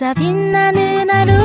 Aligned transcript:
있어 0.00 0.14
빛나는 0.14 1.10
하루 1.10 1.39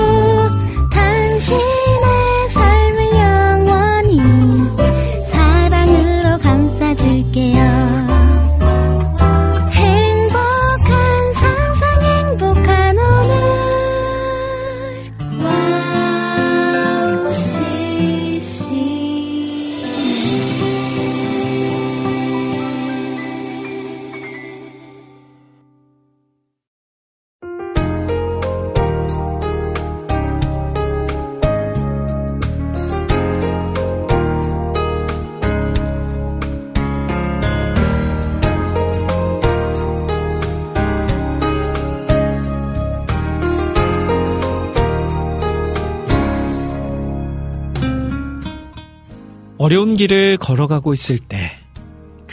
어려운 49.75 49.97
길을 49.97 50.37
걸어가고 50.37 50.93
있을 50.93 51.19
때 51.19 51.65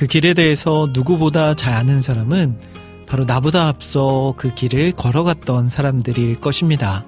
그 0.03 0.09
길에 0.09 0.35
대해서 0.35 0.89
누구보다 0.93 1.55
잘 1.55 1.75
아는 1.75 2.01
사람은 2.01 2.59
바로 3.07 3.25
나보다 3.25 3.69
앞서 3.69 4.35
그 4.37 4.53
길을 4.53 4.93
걸어갔던 4.93 5.69
사람들일 5.69 6.41
것입니다. 6.41 7.07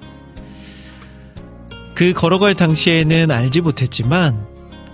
그 1.93 2.13
걸어갈 2.13 2.53
당시에는 2.53 3.31
알지 3.31 3.59
못했지만 3.59 4.45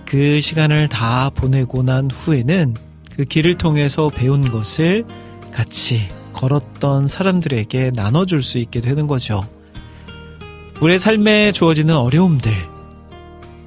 그 0.04 0.40
시간을 0.40 0.88
다 0.88 1.30
보내고 1.30 1.84
난 1.84 2.10
후에는 2.10 2.74
그 3.14 3.24
길을 3.24 3.56
통해서 3.56 4.08
배운 4.08 4.50
것을 4.50 5.04
같이 5.52 6.08
걸었던 6.32 7.06
사람들에게 7.06 7.92
나눠줄 7.94 8.42
수 8.42 8.58
있게 8.58 8.80
되는 8.80 9.06
거죠. 9.06 9.46
우리의 10.80 10.98
삶에 10.98 11.52
주어지는 11.52 11.94
어려움들, 11.94 12.52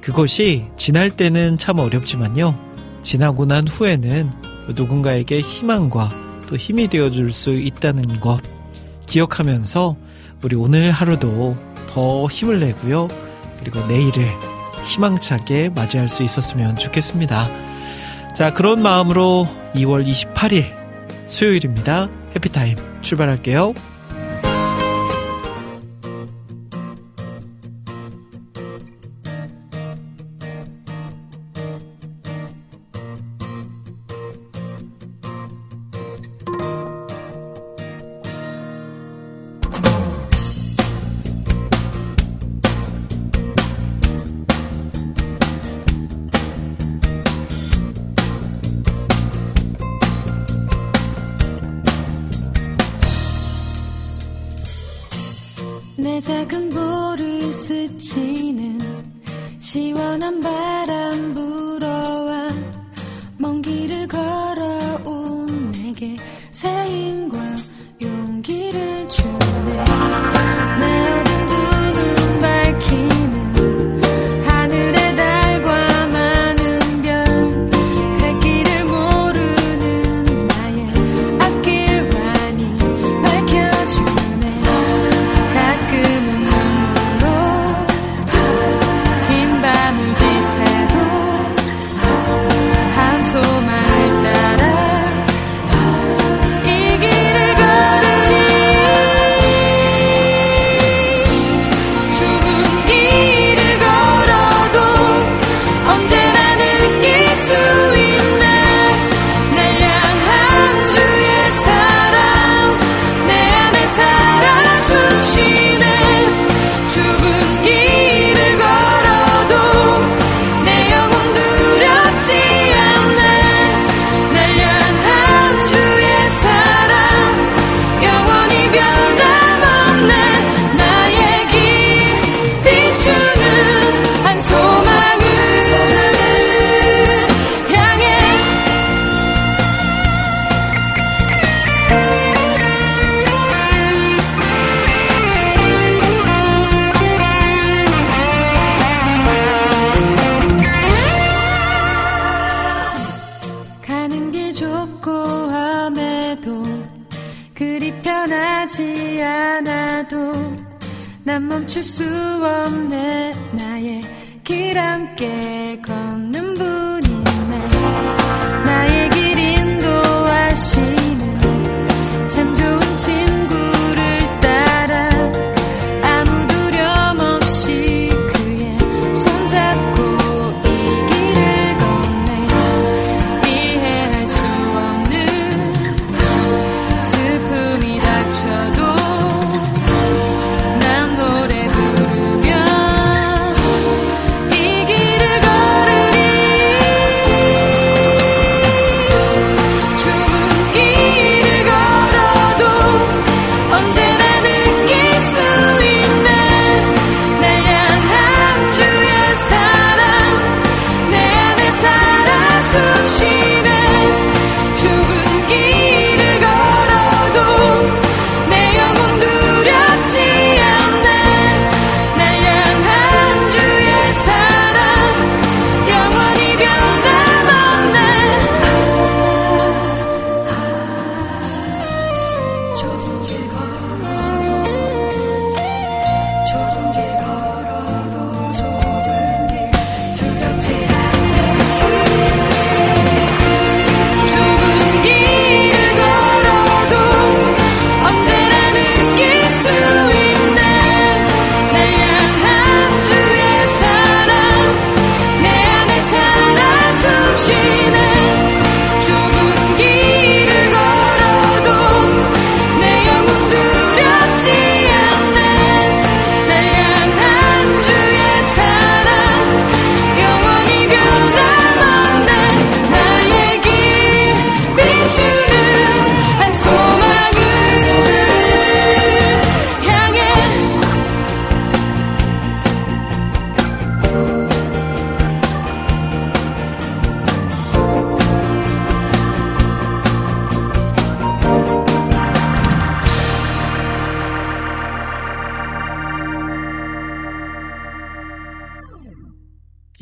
그것이 0.06 0.66
지날 0.76 1.10
때는 1.10 1.58
참 1.58 1.80
어렵지만요. 1.80 2.56
지나고 3.02 3.44
난 3.44 3.66
후에는 3.66 4.30
누군가에게 4.76 5.40
희망과 5.40 6.10
또 6.48 6.56
힘이 6.56 6.86
되어줄 6.86 7.32
수 7.32 7.52
있다는 7.52 8.20
것 8.20 8.40
기억하면서 9.06 9.96
우리 10.44 10.54
오늘 10.54 10.92
하루도 10.92 11.56
더 11.88 12.26
힘을 12.28 12.60
내고요. 12.60 13.08
그리고 13.58 13.84
내일을 13.88 14.28
희망차게 14.84 15.70
맞이할 15.70 16.08
수 16.08 16.22
있었으면 16.22 16.76
좋겠습니다. 16.76 17.48
자, 18.32 18.54
그런 18.54 18.82
마음으로 18.82 19.48
2월 19.74 20.06
28일 20.06 20.66
수요일입니다. 21.26 22.08
해피타임 22.36 22.76
출발할게요. 23.00 23.74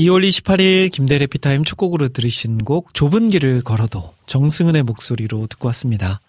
2월 0.04 0.26
28일 0.28 0.92
김대래 0.92 1.26
피타임 1.26 1.64
첫 1.64 1.76
곡으로 1.76 2.08
들으신 2.08 2.58
곡 2.58 2.92
좁은 2.92 3.30
길을 3.30 3.62
걸어도 3.62 4.12
정승은의 4.26 4.82
목소리로 4.82 5.46
듣고 5.46 5.68
왔습니다. 5.68 6.20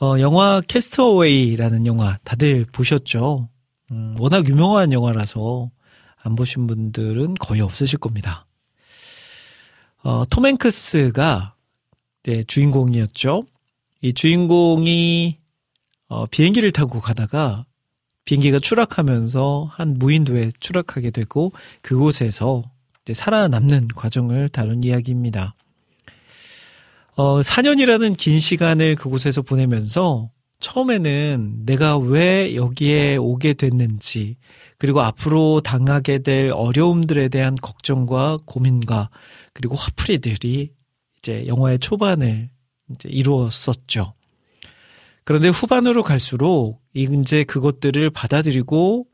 어, 0.00 0.18
영화 0.20 0.62
캐스터웨이라는 0.66 1.84
영화 1.84 2.18
다들 2.24 2.64
보셨죠? 2.72 3.50
음, 3.90 4.16
워낙 4.18 4.48
유명한 4.48 4.92
영화라서 4.92 5.70
안 6.22 6.34
보신 6.34 6.66
분들은 6.66 7.34
거의 7.34 7.60
없으실 7.60 7.98
겁니다. 7.98 8.46
어, 10.02 10.24
톰 10.30 10.46
행크스가 10.46 11.54
네, 12.22 12.42
주인공이었죠. 12.44 13.42
이 14.00 14.14
주인공이 14.14 15.38
어, 16.08 16.26
비행기를 16.26 16.70
타고 16.72 17.00
가다가 17.00 17.66
비행기가 18.24 18.58
추락하면서 18.58 19.70
한 19.72 19.94
무인도에 19.98 20.52
추락하게 20.60 21.10
되고 21.10 21.52
그곳에서 21.82 22.64
살아남는 23.12 23.88
과정을 23.96 24.48
다룬 24.48 24.84
이야기입니다. 24.84 25.54
어, 27.16 27.40
4년이라는 27.40 28.16
긴 28.16 28.38
시간을 28.40 28.94
그곳에서 28.94 29.42
보내면서 29.42 30.30
처음에는 30.60 31.64
내가 31.64 31.98
왜 31.98 32.54
여기에 32.54 33.16
오게 33.16 33.54
됐는지, 33.54 34.36
그리고 34.78 35.00
앞으로 35.00 35.60
당하게 35.62 36.18
될 36.18 36.50
어려움들에 36.50 37.28
대한 37.28 37.56
걱정과 37.56 38.38
고민과, 38.44 39.10
그리고 39.54 39.74
화풀이들이 39.74 40.70
이제 41.18 41.46
영화의 41.46 41.78
초반을 41.78 42.50
이제 42.94 43.08
이루었었죠. 43.08 44.14
그런데 45.24 45.48
후반으로 45.48 46.02
갈수록 46.02 46.79
이제 46.94 47.44
그것들을 47.44 48.10
받아들이고 48.10 49.06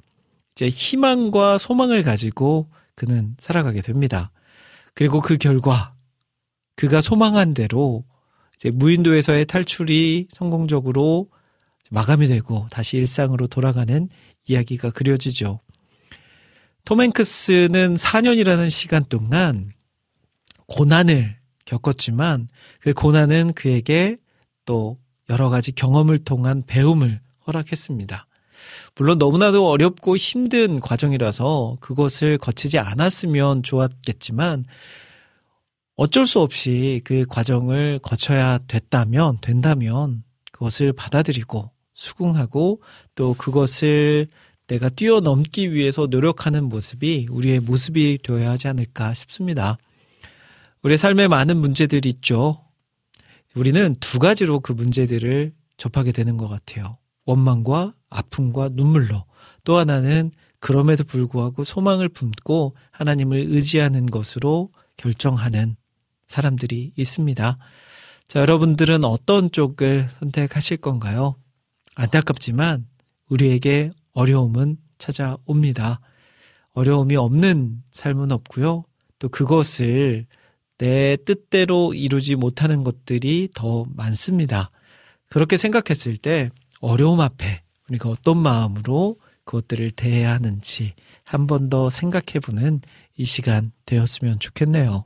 이제 0.54 0.68
희망과 0.68 1.58
소망을 1.58 2.02
가지고 2.02 2.70
그는 2.94 3.36
살아가게 3.38 3.80
됩니다. 3.80 4.30
그리고 4.94 5.20
그 5.20 5.36
결과 5.36 5.94
그가 6.76 7.00
소망한 7.00 7.54
대로 7.54 8.04
이제 8.56 8.70
무인도에서의 8.70 9.46
탈출이 9.46 10.28
성공적으로 10.30 11.28
마감이 11.90 12.26
되고 12.26 12.66
다시 12.70 12.96
일상으로 12.96 13.46
돌아가는 13.46 14.08
이야기가 14.46 14.90
그려지죠. 14.90 15.60
톰 16.84 17.02
행크스는 17.02 17.94
4년이라는 17.94 18.70
시간 18.70 19.04
동안 19.04 19.72
고난을 20.66 21.36
겪었지만 21.64 22.48
그 22.80 22.92
고난은 22.92 23.52
그에게 23.52 24.16
또 24.64 24.98
여러 25.28 25.50
가지 25.50 25.72
경험을 25.72 26.18
통한 26.20 26.62
배움을 26.64 27.20
허락했습니다. 27.46 28.26
물론 28.94 29.18
너무나도 29.18 29.68
어렵고 29.68 30.16
힘든 30.16 30.80
과정이라서 30.80 31.78
그것을 31.80 32.38
거치지 32.38 32.78
않았으면 32.78 33.62
좋았겠지만 33.62 34.64
어쩔 35.96 36.26
수 36.26 36.40
없이 36.40 37.00
그 37.04 37.24
과정을 37.28 38.00
거쳐야 38.02 38.58
됐다면, 38.58 39.38
된다면 39.40 40.24
그것을 40.52 40.92
받아들이고 40.92 41.70
수긍하고 41.94 42.82
또 43.14 43.34
그것을 43.34 44.28
내가 44.66 44.88
뛰어넘기 44.88 45.72
위해서 45.72 46.06
노력하는 46.06 46.64
모습이 46.64 47.28
우리의 47.30 47.60
모습이 47.60 48.18
되어야 48.22 48.50
하지 48.50 48.68
않을까 48.68 49.14
싶습니다. 49.14 49.78
우리의 50.82 50.98
삶에 50.98 51.28
많은 51.28 51.56
문제들이 51.56 52.08
있죠. 52.10 52.62
우리는 53.54 53.96
두 54.00 54.18
가지로 54.18 54.60
그 54.60 54.72
문제들을 54.72 55.52
접하게 55.78 56.12
되는 56.12 56.36
것 56.36 56.48
같아요. 56.48 56.96
원망과 57.26 57.94
아픔과 58.08 58.70
눈물로. 58.72 59.24
또 59.64 59.76
하나는 59.76 60.30
그럼에도 60.60 61.04
불구하고 61.04 61.64
소망을 61.64 62.08
품고 62.08 62.74
하나님을 62.90 63.38
의지하는 63.48 64.06
것으로 64.06 64.70
결정하는 64.96 65.76
사람들이 66.28 66.92
있습니다. 66.96 67.58
자, 68.26 68.40
여러분들은 68.40 69.04
어떤 69.04 69.50
쪽을 69.50 70.08
선택하실 70.18 70.78
건가요? 70.78 71.36
안타깝지만 71.94 72.86
우리에게 73.28 73.90
어려움은 74.12 74.78
찾아옵니다. 74.98 76.00
어려움이 76.72 77.16
없는 77.16 77.82
삶은 77.90 78.32
없고요. 78.32 78.84
또 79.18 79.28
그것을 79.28 80.26
내 80.78 81.16
뜻대로 81.24 81.94
이루지 81.94 82.36
못하는 82.36 82.84
것들이 82.84 83.48
더 83.54 83.84
많습니다. 83.94 84.70
그렇게 85.28 85.56
생각했을 85.56 86.16
때 86.16 86.50
어려움 86.80 87.20
앞에 87.20 87.62
우리가 87.88 88.08
어떤 88.10 88.38
마음으로 88.38 89.16
그것들을 89.44 89.92
대해야 89.92 90.32
하는지 90.34 90.94
한 91.24 91.46
번 91.46 91.68
더 91.70 91.90
생각해 91.90 92.40
보는 92.42 92.80
이 93.16 93.24
시간 93.24 93.72
되었으면 93.86 94.38
좋겠네요. 94.40 95.04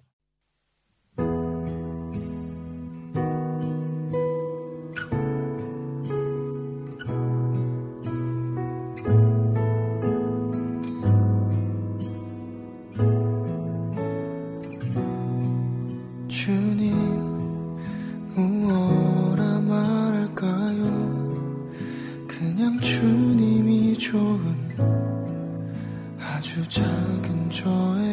아주 26.51 26.69
작은 26.69 27.49
저의 27.49 28.10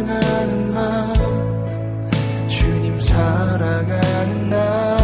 사랑하는 0.00 0.72
마음 0.72 2.48
주님 2.48 2.96
사랑하는 2.96 4.48
나 4.48 5.00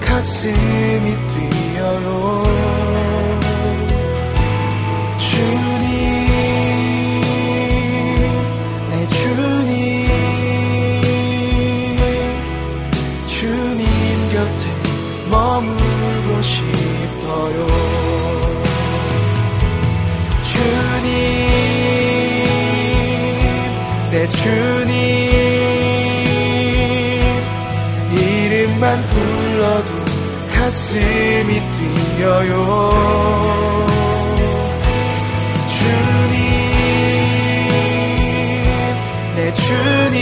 가슴이 0.00 1.23
가슴이 30.94 31.60
뛰어요. 32.16 32.50
주님 35.66 36.38
내 39.34 39.52
주님. 39.52 40.14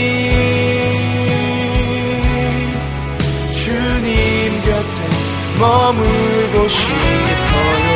주님 3.51 4.61
곁에 4.63 4.97
머물고 5.59 6.67
싶어요 6.67 7.92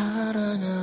사랑하 0.00 0.80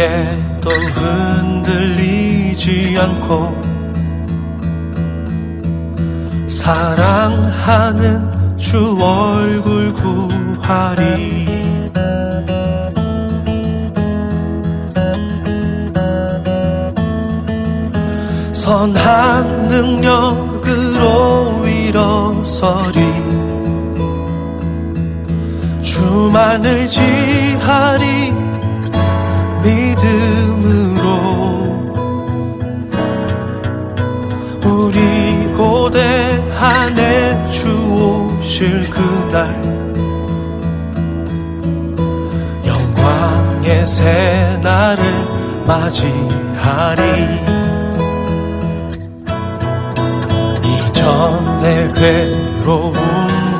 무게도 0.00 0.70
흔들리지 1.50 2.96
않고 2.98 3.60
사랑하는 6.48 8.30
주 8.56 8.96
얼굴 8.98 9.92
구하리. 9.92 11.46
선한 18.52 19.68
능력으로 19.68 21.66
일어서리. 21.66 23.00
주만 25.82 26.64
의지하리. 26.64 28.19
믿음으로 29.62 31.04
우리 34.64 35.52
고대한에 35.52 37.46
주 37.48 37.68
오실 38.38 38.88
그날 38.90 39.54
영광의 42.64 43.86
새날을 43.86 45.02
맞이하리. 45.66 47.02
이전의 50.64 51.92
괴로운 51.94 52.92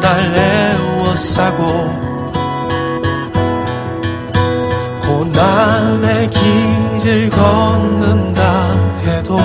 날 0.00 0.34
애워싸고 0.34 1.99
고난의 5.30 6.30
길을 6.30 7.30
걷는다 7.30 8.74
해도 9.04 9.38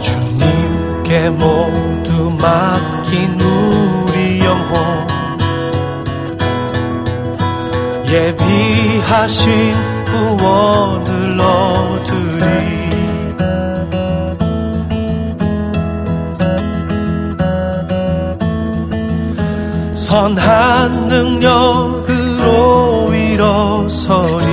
주님께 0.00 1.30
모두 1.30 2.30
맡긴 2.40 3.40
우리 3.40 4.40
영혼 4.40 5.06
예비하신 8.08 9.74
구원을 10.04 11.40
얻으리. 11.40 12.84
선한 19.94 21.08
능력 21.08 21.73
으로 22.54 23.12
일어서리. 23.12 24.44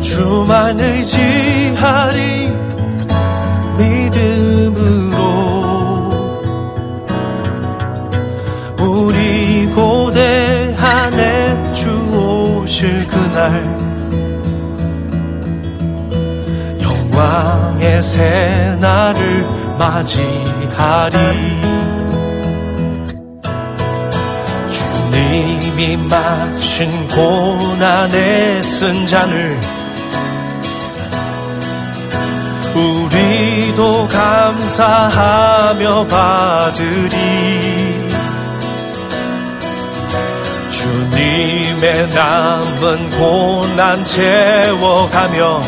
주만 0.00 0.78
의지하리 0.78 2.52
믿음으로. 3.76 5.16
우리 8.80 9.66
고대한에 9.74 11.16
주 11.72 11.90
오실 12.62 13.06
그날. 13.08 13.76
영광의 16.80 18.02
새날을 18.02 19.44
맞이하리 19.76 21.16
주님이 25.76 25.98
마신 26.08 27.06
고난의 27.08 28.62
쓴 28.62 29.06
잔을 29.06 29.60
우리도 32.74 34.08
감사하며 34.08 36.06
받으리. 36.06 37.16
주님의 40.70 42.08
남은 42.08 43.10
고난 43.10 44.02
채워가며 44.04 45.60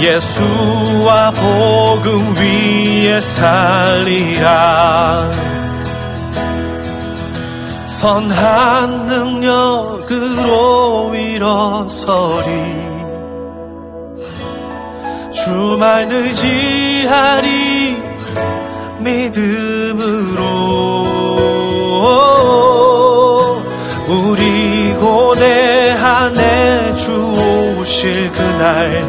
예수와 0.00 1.30
복음 1.30 2.34
위에 2.36 3.20
살리라 3.20 4.50
선한 8.00 9.06
능력으로 9.08 11.12
일어서리. 11.14 12.48
주만 15.30 16.10
의지하리 16.10 18.02
믿음으로. 19.00 20.40
우리 24.08 24.94
고대한에 24.94 26.94
주 26.94 27.12
오실 27.78 28.32
그날. 28.32 29.04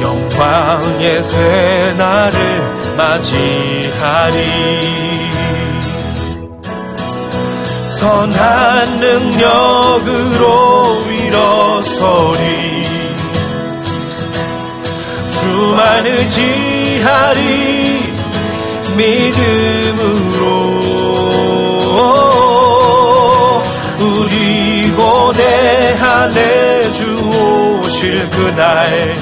영광의 0.00 1.24
새날을 1.24 2.38
맞이하리 2.96 4.38
선한 7.98 9.00
능력으로 9.00 11.04
일어서리. 11.10 12.86
주만 15.28 16.06
의지하리 16.06 17.40
믿음으로. 18.96 20.48
우리 23.98 24.92
고대한에 24.92 26.92
주 26.92 27.80
오실 27.82 28.30
그날 28.30 29.12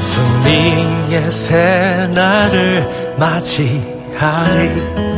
승리의 0.00 1.30
새날을 1.30 3.14
맞이하리 3.18 5.17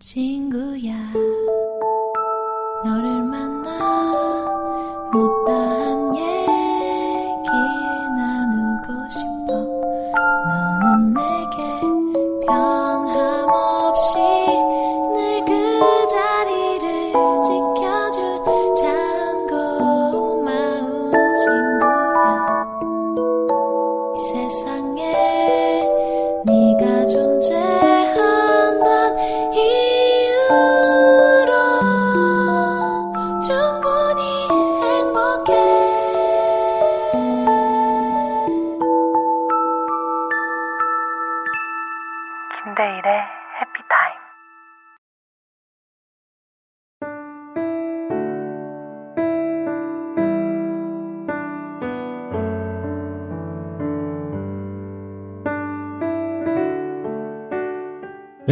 친구야 0.00 0.94
너를 2.82 3.22
만나 3.24 3.78
못 5.12 5.47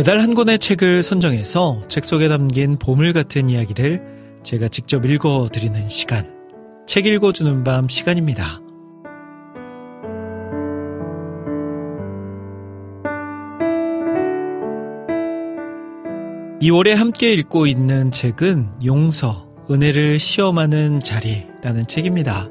매달 0.07 0.21
한 0.21 0.35
권의 0.35 0.61
책을 0.61 1.03
선정해서 1.03 1.83
책 1.89 2.05
속에 2.05 2.29
담긴 2.29 2.79
보물 2.79 3.13
같은 3.13 3.49
이야기를 3.49 4.41
제가 4.45 4.69
직접 4.69 5.05
읽어드리는 5.05 5.89
시간. 5.89 6.33
책 6.87 7.07
읽어주는 7.07 7.65
밤 7.65 7.89
시간입니다. 7.89 8.61
2월에 16.63 16.95
함께 16.95 17.33
읽고 17.33 17.67
있는 17.67 18.13
책은 18.13 18.85
용서, 18.85 19.49
은혜를 19.69 20.21
시험하는 20.21 21.01
자리라는 21.01 21.89
책입니다. 21.89 22.49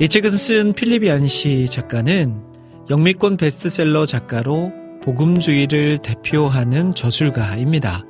이 0.00 0.08
책은 0.08 0.30
쓴 0.30 0.72
필립 0.72 1.06
얀시 1.06 1.66
작가는 1.70 2.42
영미권 2.90 3.36
베스트셀러 3.36 4.04
작가로 4.04 4.77
복음주의를 5.08 5.98
대표하는 5.98 6.92
저술가입니다. 6.92 8.04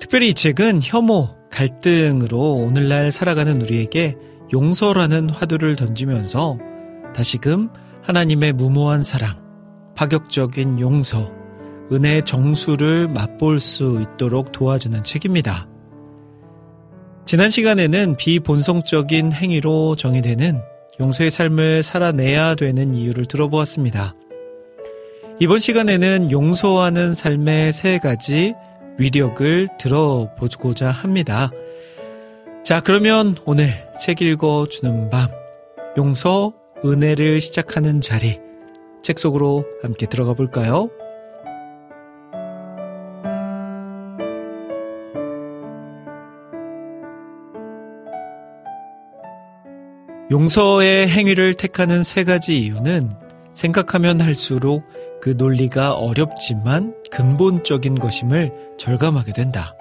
특별히 0.00 0.30
이 0.30 0.34
책은 0.34 0.80
혐오, 0.82 1.28
갈등으로 1.50 2.54
오늘날 2.54 3.10
살아가는 3.10 3.60
우리에게 3.60 4.16
용서라는 4.50 5.28
화두를 5.28 5.76
던지면서 5.76 6.58
다시금 7.14 7.68
하나님의 8.02 8.54
무모한 8.54 9.02
사랑, 9.02 9.42
파격적인 9.94 10.80
용서, 10.80 11.30
은혜의 11.92 12.24
정수를 12.24 13.06
맛볼 13.08 13.60
수 13.60 14.00
있도록 14.00 14.52
도와주는 14.52 15.04
책입니다. 15.04 15.68
지난 17.26 17.50
시간에는 17.50 18.16
비본성적인 18.16 19.32
행위로 19.32 19.96
정의되는 19.96 20.62
용서의 20.98 21.30
삶을 21.30 21.82
살아내야 21.82 22.54
되는 22.54 22.94
이유를 22.94 23.26
들어보았습니다. 23.26 24.14
이번 25.40 25.60
시간에는 25.60 26.32
용서하는 26.32 27.14
삶의 27.14 27.72
세 27.72 28.00
가지 28.00 28.54
위력을 28.98 29.68
들어보고자 29.78 30.90
합니다. 30.90 31.52
자, 32.64 32.80
그러면 32.80 33.36
오늘 33.44 33.72
책 34.00 34.20
읽어주는 34.20 35.10
밤, 35.10 35.28
용서, 35.96 36.54
은혜를 36.84 37.40
시작하는 37.40 38.00
자리, 38.00 38.40
책 39.00 39.20
속으로 39.20 39.64
함께 39.80 40.06
들어가 40.06 40.34
볼까요? 40.34 40.88
용서의 50.32 51.08
행위를 51.08 51.54
택하는 51.54 52.02
세 52.02 52.24
가지 52.24 52.58
이유는 52.58 53.27
생각하면 53.58 54.20
할수록 54.20 54.84
그 55.20 55.34
논리가 55.36 55.94
어렵지만 55.94 56.94
근본적인 57.10 57.96
것임을 57.96 58.52
절감하게 58.78 59.32
된다. 59.32 59.74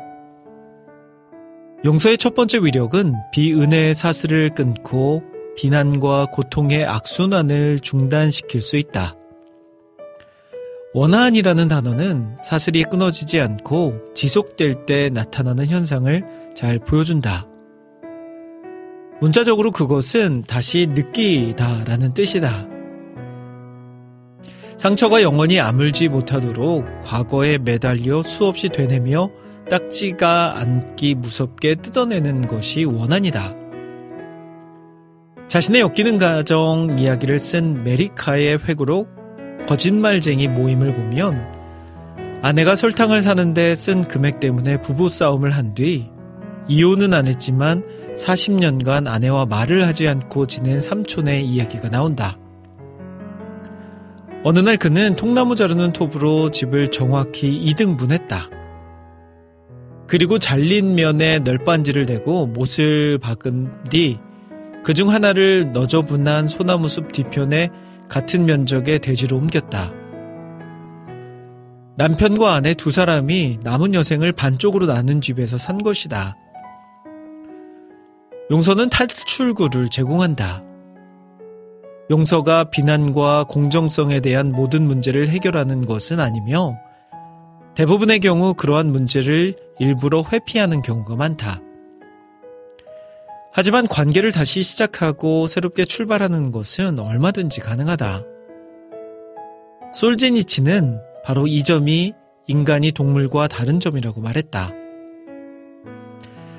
용서의 1.85 2.17
첫 2.17 2.33
번째 2.33 2.57
위력은 2.57 3.13
비은혜의 3.31 3.93
사슬을 3.93 4.49
끊고 4.55 5.21
비난과 5.55 6.31
고통의 6.31 6.85
악순환을 6.85 7.81
중단시킬 7.81 8.61
수 8.61 8.77
있다. 8.77 9.15
원한이라는 10.95 11.67
단어는 11.67 12.37
사슬이 12.41 12.83
끊어지지 12.83 13.39
않고 13.39 14.13
지속될 14.15 14.87
때 14.87 15.09
나타나는 15.09 15.67
현상을 15.67 16.23
잘 16.55 16.79
보여준다. 16.79 17.45
문자적으로 19.21 19.69
그것은 19.69 20.45
다시 20.47 20.87
느끼다라는 20.87 22.15
뜻이다. 22.15 22.76
상처가 24.77 25.21
영원히 25.23 25.59
아물지 25.59 26.07
못하도록 26.07 26.85
과거에 27.03 27.57
매달려 27.57 28.21
수없이 28.21 28.69
되뇌며 28.69 29.29
딱지가 29.69 30.59
않기 30.59 31.15
무섭게 31.15 31.75
뜯어내는 31.75 32.47
것이 32.47 32.85
원한이다. 32.85 33.55
자신의 35.47 35.81
엮이는 35.81 36.17
가정 36.17 36.95
이야기를 36.99 37.39
쓴 37.39 37.83
메리카의 37.83 38.59
회고록 38.59 39.09
거짓말쟁이 39.67 40.47
모임을 40.47 40.93
보면 40.93 41.57
아내가 42.43 42.75
설탕을 42.75 43.21
사는데 43.21 43.73
쓴 43.75 44.07
금액 44.07 44.39
때문에 44.39 44.79
부부싸움을 44.81 45.51
한 45.51 45.73
뒤 45.73 46.09
이혼은 46.69 47.13
안 47.13 47.27
했지만 47.27 47.83
40년간 48.15 49.07
아내와 49.07 49.45
말을 49.45 49.87
하지 49.87 50.07
않고 50.07 50.47
지낸 50.47 50.81
삼촌의 50.81 51.45
이야기가 51.45 51.89
나온다. 51.89 52.37
어느 54.47 54.59
날 54.59 54.77
그는 54.77 55.17
통나무 55.17 55.57
자르는 55.57 55.91
톱으로 55.91 56.51
집을 56.51 56.89
정확히 56.89 57.59
2등분했다. 57.73 58.49
그리고 60.07 60.39
잘린 60.39 60.95
면에 60.95 61.39
널빤지를 61.39 62.05
대고 62.05 62.45
못을 62.47 63.17
박은 63.17 63.89
뒤 63.89 64.19
그 64.85 64.93
중 64.93 65.09
하나를 65.09 65.73
너저분한 65.73 66.47
소나무 66.47 66.87
숲 66.87 67.11
뒤편에 67.11 67.67
같은 68.07 68.45
면적의 68.45 68.99
대지로 68.99 69.35
옮겼다. 69.35 69.91
남편과 71.97 72.53
아내 72.53 72.73
두 72.73 72.89
사람이 72.89 73.59
남은 73.63 73.93
여생을 73.93 74.31
반쪽으로 74.31 74.85
나눈 74.85 75.19
집에서 75.19 75.57
산 75.57 75.83
것이다. 75.83 76.37
용서는 78.49 78.89
탈출구를 78.89 79.89
제공한다. 79.89 80.63
용서가 82.09 82.65
비난과 82.65 83.45
공정성에 83.45 84.21
대한 84.21 84.51
모든 84.51 84.87
문제를 84.87 85.27
해결하는 85.27 85.85
것은 85.85 86.19
아니며 86.19 86.77
대부분의 87.75 88.21
경우 88.21 88.53
그러한 88.53 88.91
문제를 88.91 89.55
일부러 89.79 90.23
회피하는 90.23 90.81
경우가 90.81 91.15
많다. 91.15 91.61
하지만 93.51 93.87
관계를 93.87 94.31
다시 94.31 94.63
시작하고 94.63 95.47
새롭게 95.47 95.85
출발하는 95.85 96.51
것은 96.51 96.99
얼마든지 96.99 97.59
가능하다. 97.59 98.23
솔제니치는 99.93 100.99
바로 101.23 101.47
이 101.47 101.63
점이 101.63 102.13
인간이 102.47 102.91
동물과 102.91 103.47
다른 103.47 103.79
점이라고 103.79 104.21
말했다. 104.21 104.71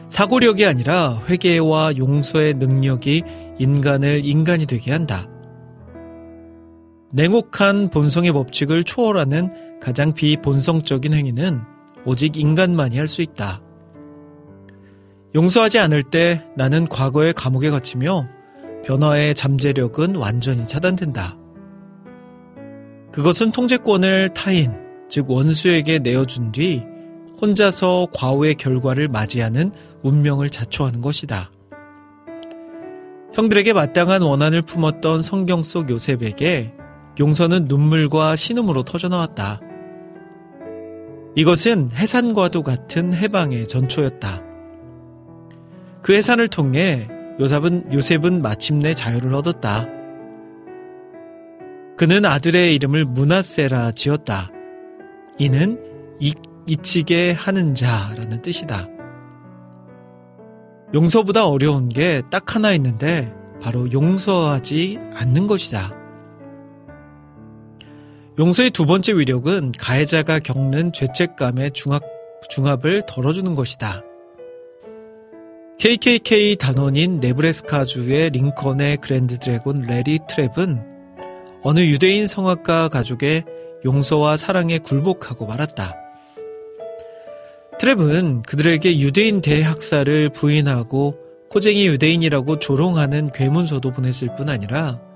사고력이 0.09 0.67
아니라 0.67 1.21
회개와 1.29 1.97
용서의 1.97 2.55
능력이 2.55 3.23
인간을 3.59 4.25
인간이 4.25 4.67
되게 4.67 4.93
한다. 4.93 5.29
냉혹한 7.11 7.89
본성의 7.89 8.33
법칙을 8.33 8.85
초월하는 8.85 9.81
가장 9.81 10.13
비본성적인 10.13 11.15
행위는 11.15 11.61
오직 12.05 12.37
인간만이 12.37 12.97
할 12.97 13.09
수 13.09 13.23
있다. 13.23 13.63
용서하지 15.35 15.79
않을 15.79 16.03
때 16.05 16.45
나는 16.57 16.89
과거의 16.89 17.33
감옥에 17.33 17.71
갇히며 17.71 18.29
변화의 18.85 19.35
잠재력은 19.35 20.17
완전히 20.17 20.67
차단된다. 20.67 21.37
그것은 23.13 23.53
통제권을 23.53 24.31
타인, 24.35 24.73
즉 25.09 25.31
원수에게 25.31 25.99
내어준 25.99 26.53
뒤 26.53 26.83
혼자서 27.41 28.09
과오의 28.15 28.55
결과를 28.55 29.09
맞이하는 29.09 29.73
운명을 30.03 30.51
자초하는 30.51 31.01
것이다. 31.01 31.51
형들에게 33.35 33.73
마땅한 33.73 34.23
원한을 34.23 34.63
품었던 34.63 35.23
성경 35.23 35.63
속 35.63 35.91
요셉에게 35.91 36.78
용서는 37.19 37.65
눈물과 37.67 38.37
신음으로 38.37 38.83
터져나왔다. 38.85 39.61
이것은 41.35 41.91
해산과도 41.93 42.63
같은 42.63 43.13
해방의 43.15 43.69
전초였다. 43.69 44.43
그 46.03 46.15
해산을 46.15 46.49
통해 46.49 47.09
요셉은, 47.41 47.93
요셉은 47.93 48.43
마침내 48.43 48.95
자유를 48.95 49.35
얻었다. 49.35 49.87
그는 51.97 52.25
아들의 52.25 52.75
이름을 52.77 53.05
문하세라 53.05 53.93
지었다. 53.93 54.51
이는 55.39 55.81
이, 56.21 56.35
잊히게 56.67 57.33
하는 57.33 57.75
자라는 57.75 58.43
뜻이다. 58.43 58.89
용서보다 60.95 61.47
어려운 61.47 61.89
게 61.89 62.23
딱 62.31 62.55
하나 62.55 62.73
있는데 62.73 63.35
바로 63.61 63.91
용서하지 63.93 64.99
않는 65.15 65.47
것이다. 65.47 65.98
용서의 68.39 68.71
두 68.71 68.87
번째 68.87 69.15
위력은 69.15 69.73
가해자가 69.77 70.39
겪는 70.39 70.93
죄책감의 70.93 71.73
중압, 71.73 72.03
중압을 72.49 73.03
덜어주는 73.09 73.53
것이다. 73.57 74.05
KKK 75.81 76.55
단원인 76.57 77.19
네브래스카주의 77.19 78.31
링컨의 78.31 78.99
그랜드 78.99 79.39
드래곤 79.39 79.87
레리 79.89 80.21
트랩은 80.21 80.85
어느 81.63 81.81
유대인 81.81 82.29
성악가 82.29 82.89
가족의 82.89 83.45
용서와 83.85 84.37
사랑에 84.37 84.79
굴복하고 84.79 85.47
말았다. 85.47 85.97
트랩은 87.81 88.47
그들에게 88.47 89.01
유대인 89.01 89.41
대학살을 89.41 90.31
부인하고 90.31 91.17
코쟁이 91.51 91.89
유대인이라고 91.89 92.61
조롱하는 92.61 93.33
괴문서도 93.33 93.91
보냈을 93.91 94.35
뿐 94.37 94.49
아니라 94.49 95.08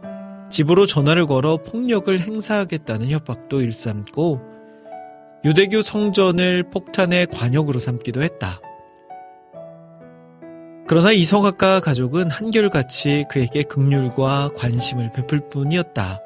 집으로 0.53 0.87
전화를 0.87 1.27
걸어 1.27 1.57
폭력을 1.57 2.17
행사하겠다는 2.21 3.09
협박도 3.09 3.63
일삼고 3.63 4.41
유대교 5.45 5.83
성전을 5.83 6.65
폭탄의 6.71 7.27
관역으로 7.29 7.81
삼기도 7.81 8.23
했다. 8.23 8.61
그러나 10.87 11.11
이 11.11 11.25
성악가 11.25 11.81
가족은 11.81 12.31
한결같이 12.31 13.25
그에게 13.31 13.63
극률과 13.63 14.51
관심을 14.55 15.11
베풀 15.13 15.49
뿐이었다. 15.49 16.21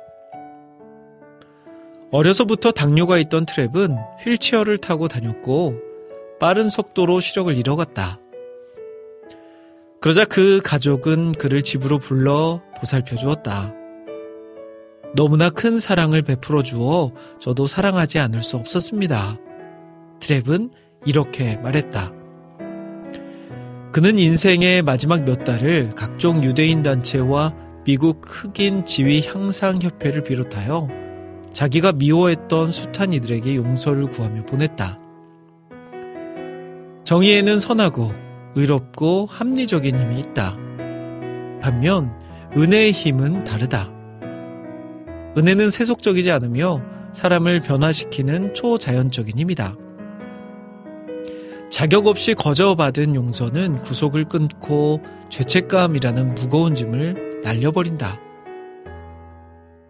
어려서부터 2.10 2.72
당뇨가 2.72 3.18
있던 3.18 3.46
트랩은 3.46 3.96
휠체어를 4.24 4.78
타고 4.78 5.06
다녔고 5.06 5.74
빠른 6.40 6.68
속도로 6.68 7.20
시력을 7.20 7.56
잃어갔다. 7.56 8.18
그러자 10.00 10.24
그 10.24 10.60
가족은 10.64 11.32
그를 11.32 11.62
집으로 11.62 11.98
불러 11.98 12.60
보살펴 12.78 13.16
주었다. 13.16 13.72
너무나 15.14 15.50
큰 15.50 15.78
사랑을 15.78 16.22
베풀어 16.22 16.62
주어 16.62 17.12
저도 17.40 17.66
사랑하지 17.66 18.18
않을 18.18 18.42
수 18.42 18.56
없었습니다. 18.56 19.38
트랩은 20.20 20.70
이렇게 21.04 21.56
말했다. 21.56 22.12
그는 23.92 24.18
인생의 24.18 24.82
마지막 24.82 25.24
몇 25.24 25.44
달을 25.44 25.94
각종 25.94 26.42
유대인 26.44 26.82
단체와 26.82 27.54
미국 27.86 28.20
흑인 28.24 28.84
지위 28.84 29.26
향상 29.26 29.80
협회를 29.80 30.24
비롯하여 30.24 30.88
자기가 31.52 31.92
미워했던 31.92 32.72
숱한 32.72 33.14
이들에게 33.14 33.56
용서를 33.56 34.08
구하며 34.08 34.44
보냈다. 34.44 35.00
정의에는 37.04 37.58
선하고 37.58 38.12
의롭고 38.56 39.26
합리적인 39.30 39.98
힘이 39.98 40.20
있다. 40.20 40.58
반면 41.62 42.12
은혜의 42.54 42.92
힘은 42.92 43.44
다르다. 43.44 43.95
은혜는 45.36 45.70
세속적이지 45.70 46.30
않으며 46.30 46.82
사람을 47.12 47.60
변화시키는 47.60 48.54
초자연적인 48.54 49.38
힘이다. 49.38 49.76
자격 51.70 52.06
없이 52.06 52.34
거저받은 52.34 53.14
용서는 53.14 53.78
구속을 53.78 54.24
끊고 54.24 55.00
죄책감이라는 55.28 56.34
무거운 56.34 56.74
짐을 56.74 57.42
날려버린다. 57.42 58.20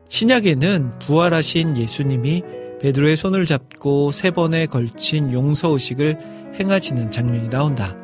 신약에는 0.09 0.98
부활하신 1.00 1.76
예수님이 1.76 2.42
베드로의 2.80 3.16
손을 3.16 3.46
잡고 3.46 4.11
세 4.12 4.30
번에 4.30 4.66
걸친 4.66 5.32
용서 5.32 5.70
의식을 5.70 6.18
행하시는 6.59 7.11
장면이 7.11 7.48
나온다. 7.50 7.96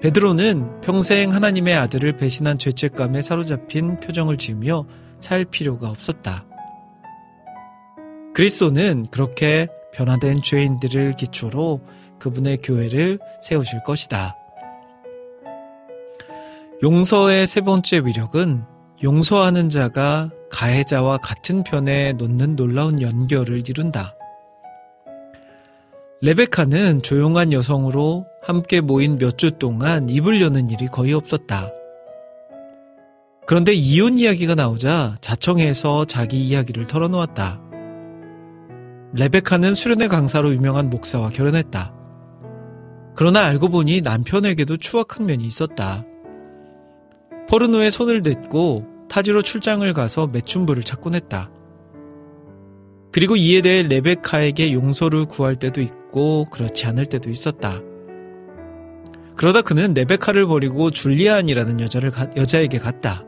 베드로는 0.00 0.80
평생 0.80 1.32
하나님의 1.32 1.76
아들을 1.76 2.16
배신한 2.16 2.58
죄책감에 2.58 3.22
사로잡힌 3.22 4.00
표정을 4.00 4.36
지으며 4.36 4.86
살 5.24 5.46
필요가 5.46 5.88
없었다. 5.88 6.44
그리스도는 8.34 9.06
그렇게 9.10 9.68
변화된 9.94 10.42
죄인들을 10.42 11.16
기초로 11.16 11.80
그분의 12.18 12.58
교회를 12.58 13.18
세우실 13.40 13.82
것이다. 13.84 14.36
용서의 16.82 17.46
세 17.46 17.62
번째 17.62 18.02
위력은 18.04 18.64
용서하는 19.02 19.70
자가 19.70 20.30
가해자와 20.50 21.18
같은 21.18 21.64
편에 21.64 22.12
놓는 22.12 22.56
놀라운 22.56 23.00
연결을 23.00 23.66
이룬다. 23.66 24.14
레베카는 26.20 27.00
조용한 27.00 27.52
여성으로 27.52 28.26
함께 28.42 28.82
모인 28.82 29.16
몇 29.16 29.38
주 29.38 29.52
동안 29.52 30.10
입을 30.10 30.42
여는 30.42 30.68
일이 30.68 30.86
거의 30.86 31.14
없었다. 31.14 31.70
그런데 33.46 33.74
이혼 33.74 34.16
이야기가 34.16 34.54
나오자 34.54 35.16
자청해서 35.20 36.06
자기 36.06 36.46
이야기를 36.48 36.86
털어놓았다. 36.86 37.60
레베카는 39.12 39.74
수련회 39.74 40.08
강사로 40.08 40.52
유명한 40.54 40.90
목사와 40.90 41.30
결혼했다. 41.30 41.94
그러나 43.14 43.44
알고 43.44 43.68
보니 43.68 44.00
남편에게도 44.00 44.78
추악한 44.78 45.26
면이 45.26 45.46
있었다. 45.46 46.04
포르노에 47.48 47.90
손을 47.90 48.22
댔고 48.22 48.86
타지로 49.08 49.42
출장을 49.42 49.92
가서 49.92 50.26
매춘부를 50.26 50.82
찾곤 50.82 51.14
했다. 51.14 51.50
그리고 53.12 53.36
이에 53.36 53.60
대해 53.60 53.82
레베카에게 53.82 54.72
용서를 54.72 55.26
구할 55.26 55.54
때도 55.54 55.80
있고 55.80 56.46
그렇지 56.50 56.86
않을 56.86 57.06
때도 57.06 57.30
있었다. 57.30 57.80
그러다 59.36 59.62
그는 59.62 59.94
레베카를 59.94 60.46
버리고 60.46 60.90
줄리안이라는 60.90 61.80
여자를 61.80 62.10
여자에게 62.36 62.78
갔다. 62.78 63.24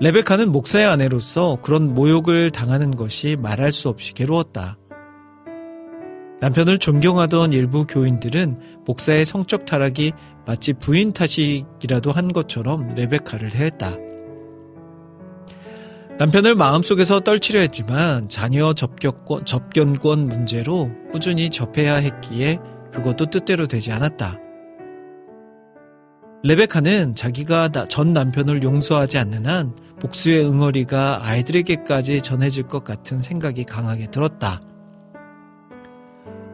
레베카는 0.00 0.50
목사의 0.50 0.86
아내로서 0.86 1.58
그런 1.62 1.94
모욕을 1.94 2.50
당하는 2.50 2.96
것이 2.96 3.36
말할 3.40 3.70
수 3.70 3.88
없이 3.88 4.12
괴로웠다. 4.12 4.76
남편을 6.40 6.78
존경하던 6.78 7.52
일부 7.52 7.86
교인들은 7.86 8.82
목사의 8.86 9.24
성적 9.24 9.64
타락이 9.64 10.12
마치 10.46 10.72
부인 10.72 11.12
탓이라도 11.12 12.10
한 12.12 12.28
것처럼 12.28 12.94
레베카를 12.96 13.50
대했다. 13.50 13.96
남편을 16.18 16.54
마음속에서 16.54 17.20
떨치려 17.20 17.60
했지만 17.60 18.28
자녀 18.28 18.72
접견권, 18.72 19.44
접견권 19.44 20.26
문제로 20.26 20.90
꾸준히 21.10 21.50
접해야 21.50 21.94
했기에 21.96 22.58
그것도 22.92 23.26
뜻대로 23.30 23.66
되지 23.66 23.90
않았다. 23.90 24.43
레베카는 26.46 27.14
자기가 27.14 27.70
전 27.88 28.12
남편을 28.12 28.62
용서하지 28.62 29.16
않는 29.16 29.46
한 29.46 29.74
복수의 29.98 30.44
응어리가 30.44 31.20
아이들에게까지 31.24 32.20
전해질 32.20 32.64
것 32.64 32.84
같은 32.84 33.18
생각이 33.18 33.64
강하게 33.64 34.08
들었다. 34.10 34.60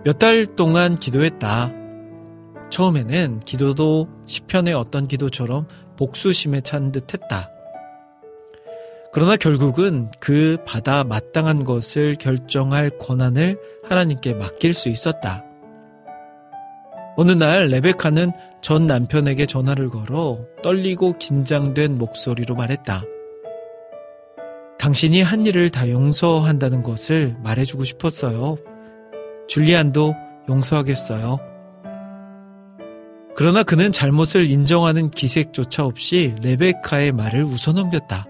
몇 0.05 0.21
달 0.21 0.47
동안 0.47 0.95
기도했다. 0.95 1.73
처음에는 2.71 3.41
기도도 3.41 4.09
시편의 4.27 4.75
어떤 4.75 5.09
기도처럼 5.09 5.67
복수심에 5.99 6.61
찬 6.61 6.93
듯했다. 6.93 7.51
그러나 9.13 9.35
결국은 9.35 10.09
그 10.21 10.57
받아 10.65 11.03
마땅한 11.03 11.65
것을 11.65 12.15
결정할 12.15 12.91
권한을 12.97 13.59
하나님께 13.89 14.35
맡길 14.35 14.73
수 14.73 14.89
있었다. 14.89 15.45
어느 17.17 17.33
날 17.33 17.67
레베카는 17.67 18.33
전 18.63 18.87
남편에게 18.87 19.47
전화를 19.47 19.89
걸어 19.89 20.45
떨리고 20.63 21.17
긴장된 21.19 21.97
목소리로 21.97 22.55
말했다. 22.55 23.03
당신이 24.79 25.23
한 25.23 25.47
일을 25.47 25.71
다 25.71 25.89
용서한다는 25.89 26.83
것을 26.83 27.37
말해주고 27.43 27.85
싶었어요. 27.85 28.57
줄리안도 29.49 30.15
용서하겠어요. 30.49 31.39
그러나 33.37 33.63
그는 33.63 33.93
잘못을 33.93 34.47
인정하는 34.47 35.11
기색조차 35.11 35.85
없이 35.85 36.35
레베카의 36.43 37.13
말을 37.13 37.45
웃어넘겼다. 37.45 38.27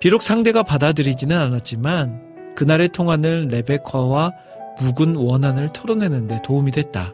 비록 0.00 0.22
상대가 0.22 0.62
받아들이지는 0.62 1.36
않았지만 1.36 2.54
그날의 2.56 2.88
통화는 2.88 3.48
레베카와 3.48 4.32
묵은 4.80 5.16
원한을 5.16 5.68
털어내는데 5.72 6.42
도움이 6.42 6.72
됐다. 6.72 7.12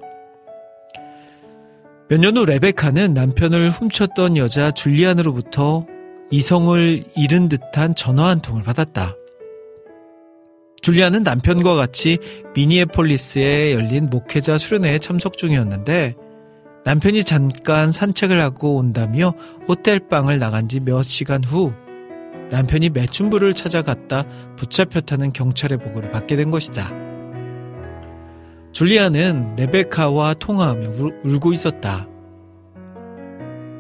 몇 2.08 2.20
년 2.20 2.36
후 2.36 2.44
레베카는 2.46 3.14
남편을 3.14 3.70
훔쳤던 3.70 4.36
여자 4.36 4.70
줄리안으로부터 4.70 5.86
이성을 6.30 7.04
잃은 7.16 7.48
듯한 7.48 7.94
전화 7.94 8.28
한 8.28 8.40
통을 8.40 8.62
받았다. 8.62 9.14
줄리아는 10.82 11.24
남편과 11.24 11.74
같이 11.74 12.18
미니애폴리스에 12.54 13.72
열린 13.74 14.08
목회자 14.08 14.58
수련회에 14.58 14.98
참석 14.98 15.36
중이었는데 15.36 16.14
남편이 16.84 17.24
잠깐 17.24 17.90
산책을 17.90 18.40
하고 18.40 18.76
온다며 18.76 19.34
호텔방을 19.68 20.38
나간 20.38 20.68
지 20.68 20.78
몇 20.78 21.02
시간 21.02 21.42
후 21.42 21.72
남편이 22.50 22.90
매춘부를 22.90 23.54
찾아갔다 23.54 24.24
붙잡혔다는 24.56 25.32
경찰의 25.32 25.78
보고를 25.78 26.12
받게 26.12 26.36
된 26.36 26.52
것이다. 26.52 27.05
줄리아는 28.76 29.56
레베카와 29.56 30.34
통화하며 30.34 30.90
울, 31.24 31.40
고 31.40 31.54
있었다. 31.54 32.06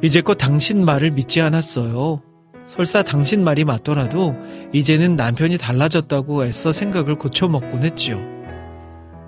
이제껏 0.02 0.38
당신 0.38 0.86
말을 0.86 1.10
믿지 1.10 1.42
않았어요. 1.42 2.22
설사 2.64 3.02
당신 3.02 3.44
말이 3.44 3.66
맞더라도 3.66 4.34
이제는 4.72 5.16
남편이 5.16 5.58
달라졌다고 5.58 6.46
애써 6.46 6.72
생각을 6.72 7.18
고쳐먹곤 7.18 7.82
했지요. 7.82 8.18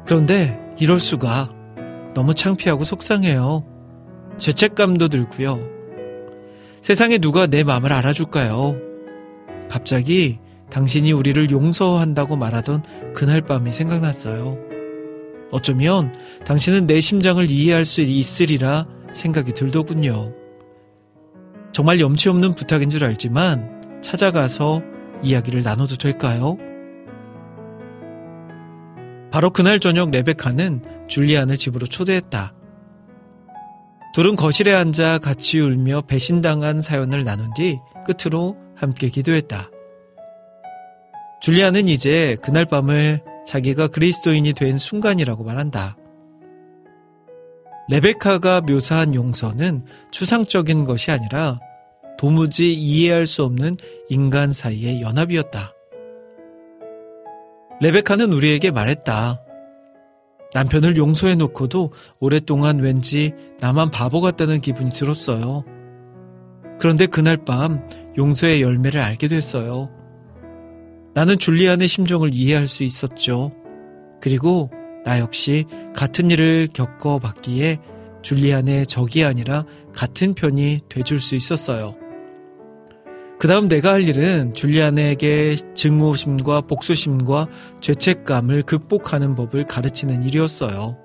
그런데 0.07 0.59
이럴 0.79 0.99
수가 0.99 1.51
너무 2.15 2.33
창피하고 2.33 2.85
속상해요. 2.85 3.67
죄책감도 4.39 5.09
들고요. 5.09 5.61
세상에 6.81 7.19
누가 7.19 7.47
내 7.47 7.63
마음을 7.63 7.93
알아줄까요? 7.93 8.75
갑자기 9.69 10.39
당신이 10.71 11.13
우리를 11.13 11.51
용서한다고 11.51 12.37
말하던 12.37 12.85
그날 13.13 13.43
밤이 13.43 13.71
생각났어요. 13.71 14.68
어쩌면 15.51 16.15
당신은 16.45 16.87
내 16.87 17.01
심장을 17.01 17.51
이해할 17.51 17.85
수 17.85 18.01
있으리라 18.01 18.87
생각이 19.13 19.53
들더군요. 19.53 20.35
정말 21.73 22.01
염치 22.01 22.29
없는 22.29 22.55
부탁인 22.55 22.91
줄 22.91 23.05
알지만 23.05 24.01
찾아가서 24.03 24.83
이야기를 25.23 25.63
나눠도 25.63 25.97
될까요? 25.97 26.57
바로 29.31 29.51
그날 29.51 29.79
저녁 29.79 30.11
레베카는 30.11 31.07
줄리안을 31.07 31.57
집으로 31.57 31.87
초대했다. 31.87 32.55
둘은 34.15 34.37
거실에 34.37 34.73
앉아 34.75 35.19
같이 35.19 35.61
울며 35.61 36.03
배신당한 36.03 36.81
사연을 36.81 37.25
나눈 37.25 37.53
뒤 37.55 37.79
끝으로 38.07 38.57
함께 38.75 39.11
기도했다. 39.11 39.71
줄리안은 41.41 41.89
이제 41.89 42.37
그날 42.43 42.65
밤을 42.65 43.23
자기가 43.49 43.89
그리스도인이 43.89 44.53
된 44.53 44.77
순간이라고 44.77 45.43
말한다. 45.43 45.97
레베카가 47.89 48.61
묘사한 48.61 49.15
용서는 49.15 49.87
추상적인 50.11 50.85
것이 50.85 51.11
아니라 51.11 51.59
도무지 52.19 52.75
이해할 52.75 53.25
수 53.25 53.45
없는 53.45 53.79
인간 54.11 54.53
사이의 54.53 55.01
연합이었다. 55.01 55.73
레베카는 57.81 58.35
우리에게 58.35 58.71
말했다. 58.71 59.41
남편을 60.53 60.99
용서해 60.99 61.35
놓고도 61.37 61.95
오랫동안 62.21 62.81
왠지 62.81 63.33
나만 63.61 63.91
바보 63.91 64.21
같다는 64.21 64.61
기분이 64.61 64.91
들었어요. 64.91 65.65
그런데 66.79 67.07
그날 67.07 67.39
밤 67.39 67.89
용서의 68.19 68.61
열매를 68.61 69.01
알게 69.01 69.27
됐어요. 69.27 69.98
나는 71.19 71.37
줄리안의 71.37 71.89
심정을 71.89 72.33
이해할 72.33 72.69
수 72.69 72.85
있었죠. 72.85 73.51
그리고 74.21 74.71
나 75.05 75.19
역시 75.19 75.65
같은 75.93 76.31
일을 76.31 76.69
겪어봤기에 76.73 77.81
줄리안의 78.23 78.87
적이 78.87 79.25
아니라 79.25 79.65
같은 79.93 80.33
편이 80.35 80.83
돼줄 80.89 81.19
수 81.19 81.35
있었어요. 81.35 81.97
그 83.41 83.49
다음 83.49 83.67
내가 83.67 83.95
할 83.95 84.03
일은 84.03 84.55
줄리안에게 84.55 85.57
증오심과 85.75 86.61
복수심과 86.61 87.49
죄책감을 87.81 88.63
극복하는 88.63 89.35
법을 89.35 89.67
가르치는 89.67 90.23
일이었어요. 90.23 90.97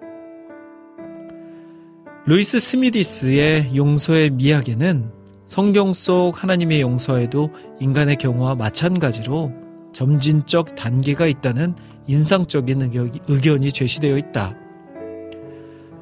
루이스 2.27 2.59
스미디스의 2.59 3.75
용서의 3.75 4.29
미학에는 4.29 5.11
성경 5.47 5.91
속 5.91 6.43
하나님의 6.43 6.81
용서에도 6.81 7.49
인간의 7.79 8.17
경우와 8.17 8.53
마찬가지로 8.53 9.62
점진적 9.93 10.75
단계가 10.75 11.27
있다는 11.27 11.75
인상적인 12.07 12.91
의견이 13.27 13.71
제시되어 13.71 14.17
있다. 14.17 14.55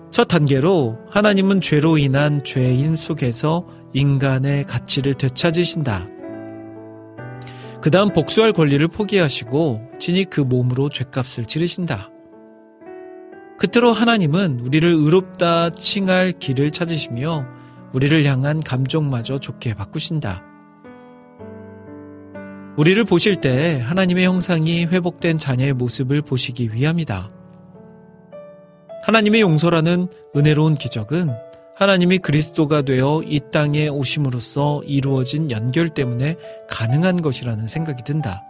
첫 0.10 0.26
단계로 0.26 0.98
하나님은 1.10 1.62
죄로 1.62 1.98
인한 1.98 2.44
죄인 2.44 2.96
속에서 2.96 3.66
인간의 3.94 4.66
가치를 4.66 5.14
되찾으신다. 5.14 6.08
그 7.82 7.90
다음 7.90 8.10
복수할 8.14 8.54
권리를 8.54 8.86
포기하시고 8.88 9.82
친히 10.00 10.26
그 10.26 10.42
몸으로 10.42 10.90
죄값을 10.90 11.46
지르신다. 11.46 12.10
그때로 13.58 13.94
하나님은 13.94 14.60
우리를 14.60 14.88
의롭다 14.88 15.72
칭할 15.72 16.34
길을 16.40 16.72
찾으시며 16.72 17.46
우리를 17.94 18.26
향한 18.26 18.60
감정마저 18.60 19.40
좋게 19.40 19.76
바꾸신다. 19.76 20.51
우리를 22.78 23.04
보실 23.04 23.36
때 23.36 23.82
하나님의 23.84 24.26
형상이 24.26 24.86
회복된 24.86 25.38
자녀의 25.38 25.74
모습을 25.74 26.22
보시기 26.22 26.74
위함이다. 26.74 27.32
하나님의 29.04 29.42
용서라는 29.42 30.08
은혜로운 30.36 30.76
기적은 30.76 31.32
하나님이 31.76 32.20
그리스도가 32.20 32.84
되어 32.84 33.24
이 33.26 33.40
땅에 33.52 33.88
오심으로써 33.88 34.84
이루어진 34.86 35.50
연결 35.52 35.90
때문에 35.90 36.36
가능한 36.70 37.22
것이라는 37.22 37.68
생각이 37.68 38.04
든다. 38.04 38.44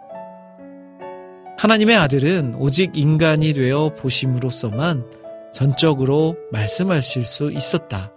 하나님의 1.57 1.95
아들은 1.95 2.55
오직 2.55 2.91
인간이 2.95 3.53
되어 3.53 3.93
보심으로써만 3.95 5.05
전적으로 5.53 6.35
말씀하실 6.51 7.25
수 7.25 7.51
있었다. 7.51 8.11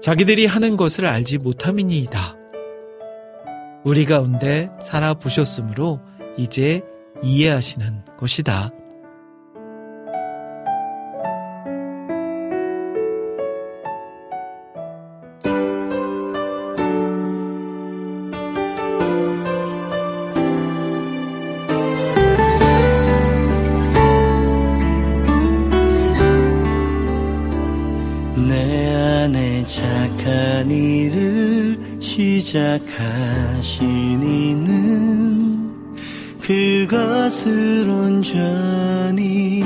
자기들이 0.00 0.46
하는 0.46 0.76
것을 0.76 1.06
알지 1.06 1.38
못함이니이다. 1.38 2.43
우리 3.84 4.06
가운데 4.06 4.70
살아보셨으므로 4.80 6.00
이제 6.38 6.80
이해하시는 7.22 8.04
것이다. 8.18 8.70
하신 32.96 34.22
이는 34.22 35.72
그것을 36.40 37.88
온전히 37.88 39.64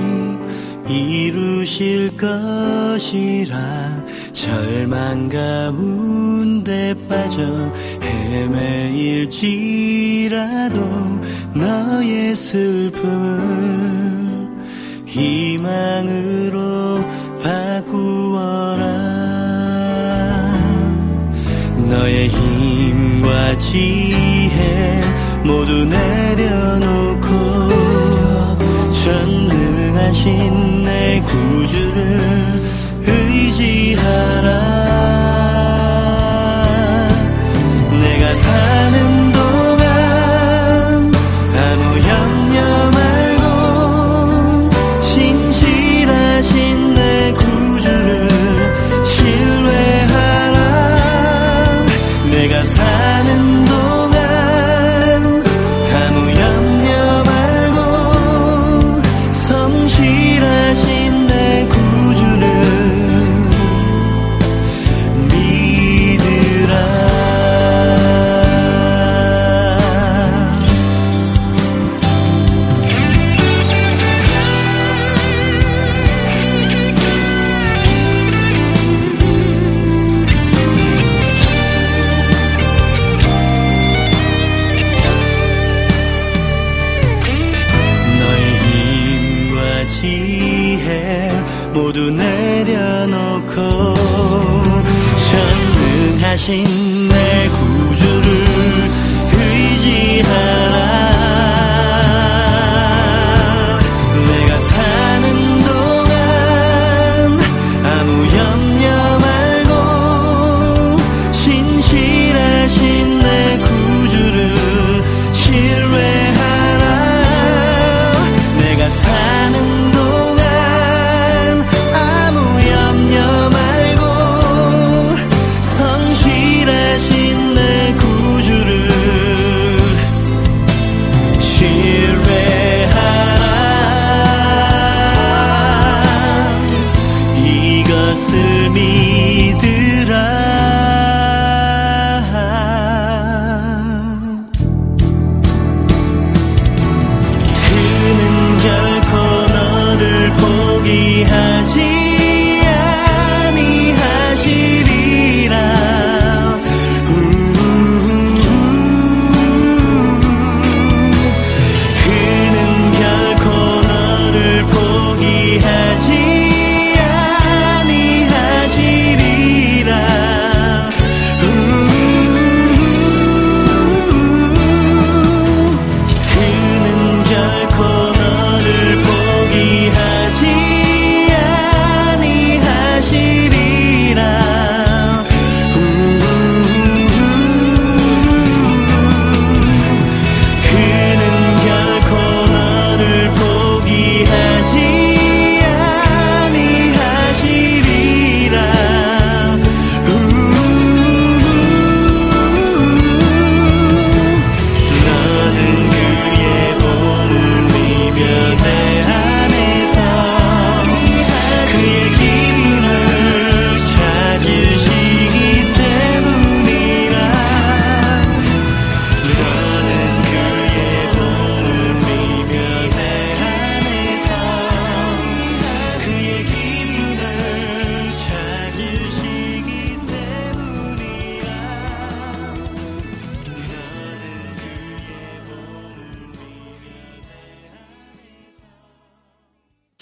이루실 0.89 2.17
것이라 2.17 3.59
절망 4.33 5.29
가운데 5.29 6.95
빠져 7.09 7.43
헤매일지라도 8.01 9.59
너의 11.55 12.35
슬픔을 12.35 13.39
희망으로 15.07 16.59
바꾸어 17.43 18.78
지혜 23.57 25.01
모두 25.45 25.85
내려놓고 25.85 27.29
전능하신 29.05 30.83
내 30.83 31.21
구주를 31.23 32.61
의지하라 33.07 34.48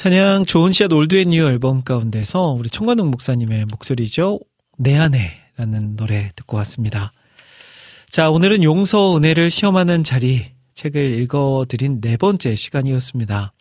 찬양 0.06 0.44
좋은 0.44 0.70
씨앗 0.70 0.92
올드앤뉴 0.92 1.48
앨범 1.48 1.82
가운데서 1.82 2.50
우리 2.52 2.70
청관웅 2.70 3.10
목사님의 3.10 3.64
목소리죠. 3.64 4.38
내 4.78 4.96
안에라는 4.96 5.96
노래 5.96 6.30
듣고 6.36 6.56
왔습니다. 6.58 7.12
자, 8.08 8.30
오늘은 8.30 8.62
용서 8.62 9.16
은혜를 9.16 9.50
시험하는 9.50 10.04
자리 10.04 10.52
책을 10.74 11.18
읽어드린 11.22 12.00
네 12.00 12.16
번째 12.16 12.54
시간이었습니다. 12.54 13.52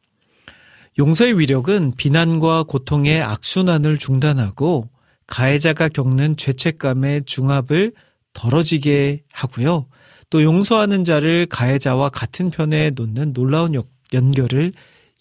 용서의 1.00 1.40
위력은 1.40 1.94
비난과 1.98 2.66
고통의 2.66 3.24
악순환을 3.24 3.98
중단하고 3.98 4.88
가해자가 5.26 5.90
겪는 5.90 6.38
죄책감의 6.38 7.24
중압을 7.26 7.92
덜어지게 8.34 9.24
하고요. 9.32 9.88
또 10.30 10.44
용서하는 10.44 11.06
자를 11.06 11.48
가해자와 11.48 12.10
같은 12.10 12.52
편에 12.52 12.92
놓는 12.92 13.34
놀라운 13.34 13.74
역- 13.74 13.90
연결을 14.14 14.74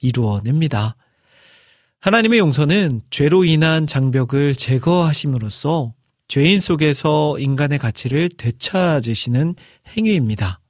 이루어냅니다. 0.03 0.97
하나님의 2.05 2.39
용서는 2.39 3.01
죄로 3.09 3.47
인한 3.47 3.87
장벽을 3.87 4.57
제거하심으로써 4.57 5.95
죄인 6.29 6.61
속에서 6.61 7.39
인간의 7.39 7.79
가치를 7.79 8.29
되찾으시는 8.29 9.55
행위입니다. 9.89 10.61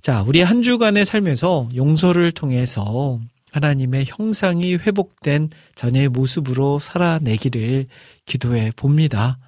자, 0.00 0.24
우리 0.26 0.42
한 0.42 0.60
주간의 0.60 1.04
삶에서 1.04 1.68
용서를 1.76 2.32
통해서 2.32 3.20
하나님의 3.52 4.06
형상이 4.08 4.74
회복된 4.74 5.50
자녀의 5.76 6.08
모습으로 6.08 6.80
살아내기를 6.80 7.86
기도해 8.26 8.72
봅니다. 8.74 9.38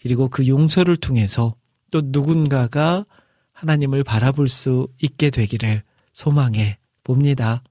그리고 0.00 0.28
그 0.28 0.46
용서를 0.46 0.96
통해서 0.96 1.54
또 1.90 2.00
누군가가 2.02 3.04
하나님을 3.52 4.04
바라볼 4.04 4.48
수 4.48 4.88
있게 5.02 5.28
되기를 5.28 5.82
소망해 6.14 6.78
봅니다. 7.04 7.62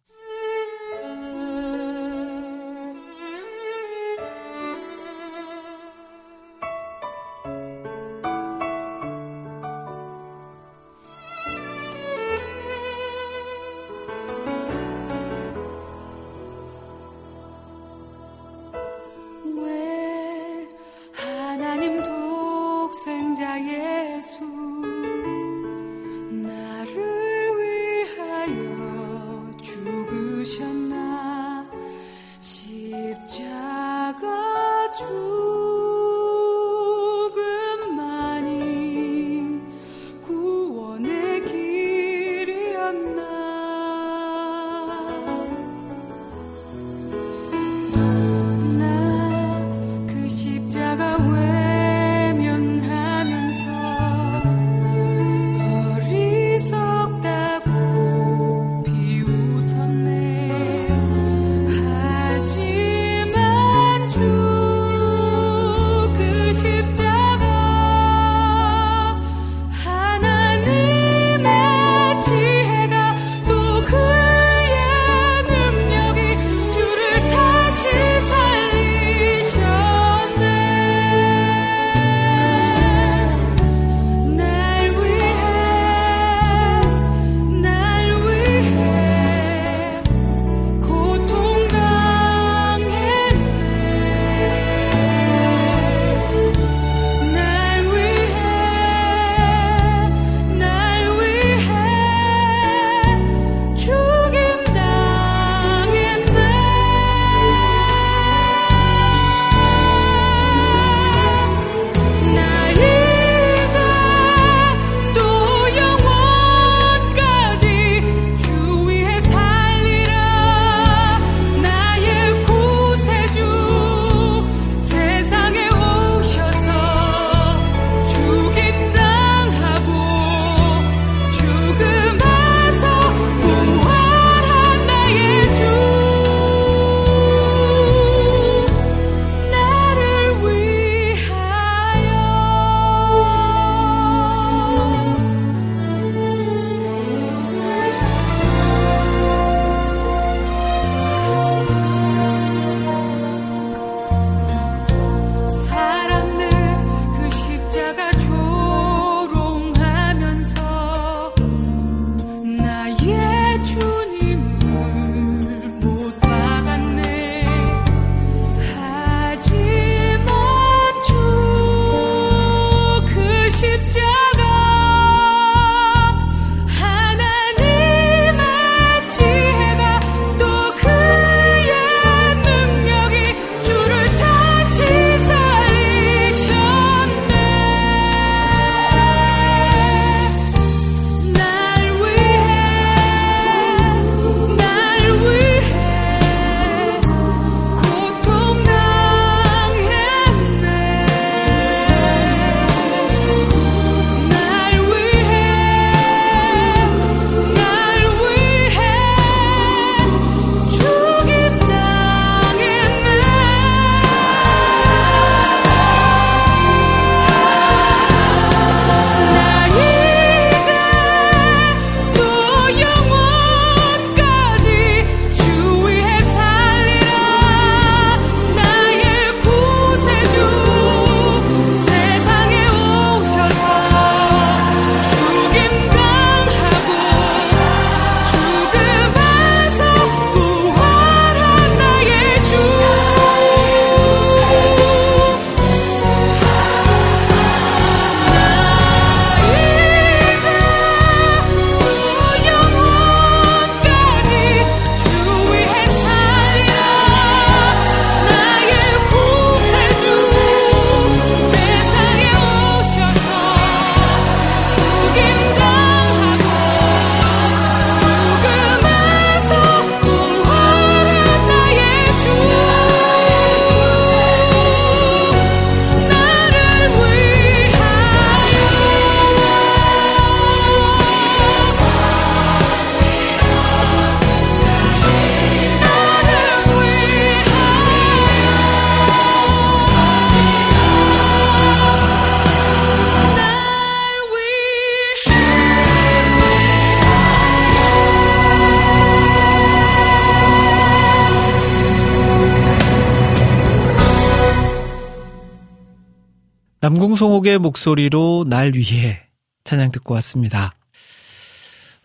남궁성옥의 307.00 307.60
목소리로 307.60 308.45
날 308.45 308.74
위해 308.76 309.20
찬양 309.64 309.91
듣고 309.91 310.16
왔습니다. 310.16 310.76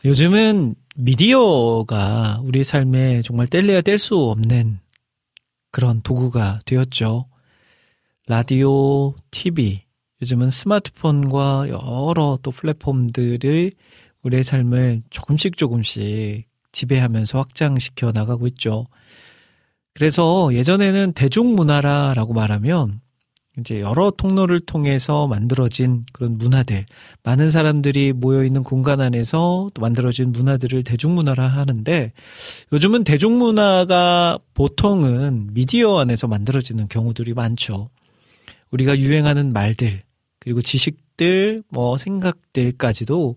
요즘은 0.05 0.77
미디어가 0.95 2.41
우리 2.45 2.63
삶에 2.63 3.23
정말 3.23 3.49
뗄래야 3.49 3.81
뗄 3.81 3.99
수 3.99 4.17
없는 4.17 4.79
그런 5.73 6.01
도구가 6.03 6.61
되었죠. 6.65 7.27
라디오, 8.29 9.15
TV, 9.33 9.83
요즘은 10.23 10.51
스마트폰과 10.51 11.71
여러 11.71 12.39
또 12.43 12.53
플랫폼들이 12.53 13.73
우리의 14.23 14.45
삶을 14.45 15.03
조금씩 15.11 15.57
조금씩 15.57 16.47
지배하면서 16.71 17.37
확장시켜 17.39 18.13
나가고 18.13 18.47
있죠. 18.47 18.87
그래서 19.93 20.55
예전에는 20.55 21.15
대중문화라라고 21.15 22.33
말하면 22.33 23.01
이제 23.59 23.81
여러 23.81 24.11
통로를 24.11 24.59
통해서 24.61 25.29
만들어진 25.29 26.05
그런 26.13 26.39
문화들, 26.39 26.87
많은 27.23 27.51
사람들이 27.51 28.13
모여있는 28.13 28.65
공간 28.65 29.01
안에서 29.01 29.71
또 29.73 29.81
만들어진 29.81 30.33
문화들을 30.33 30.83
대중문화라 30.83 31.47
하는데 31.47 32.13
요즘은 32.73 33.05
대중문화가 33.05 34.39
보통은 34.55 35.51
미디어 35.53 35.99
안에서 35.99 36.27
만들어지는 36.27 36.89
경우들이 36.89 37.35
많죠. 37.35 37.91
우리가 38.73 38.99
유행하는 38.99 39.53
말들, 39.53 40.03
그리고 40.41 40.61
지식들, 40.61 41.63
뭐 41.69 41.97
생각들까지도 41.97 43.37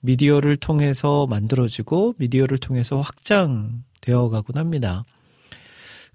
미디어를 0.00 0.56
통해서 0.56 1.26
만들어지고 1.26 2.14
미디어를 2.18 2.58
통해서 2.58 3.00
확장되어 3.00 4.28
가곤 4.30 4.56
합니다. 4.56 5.04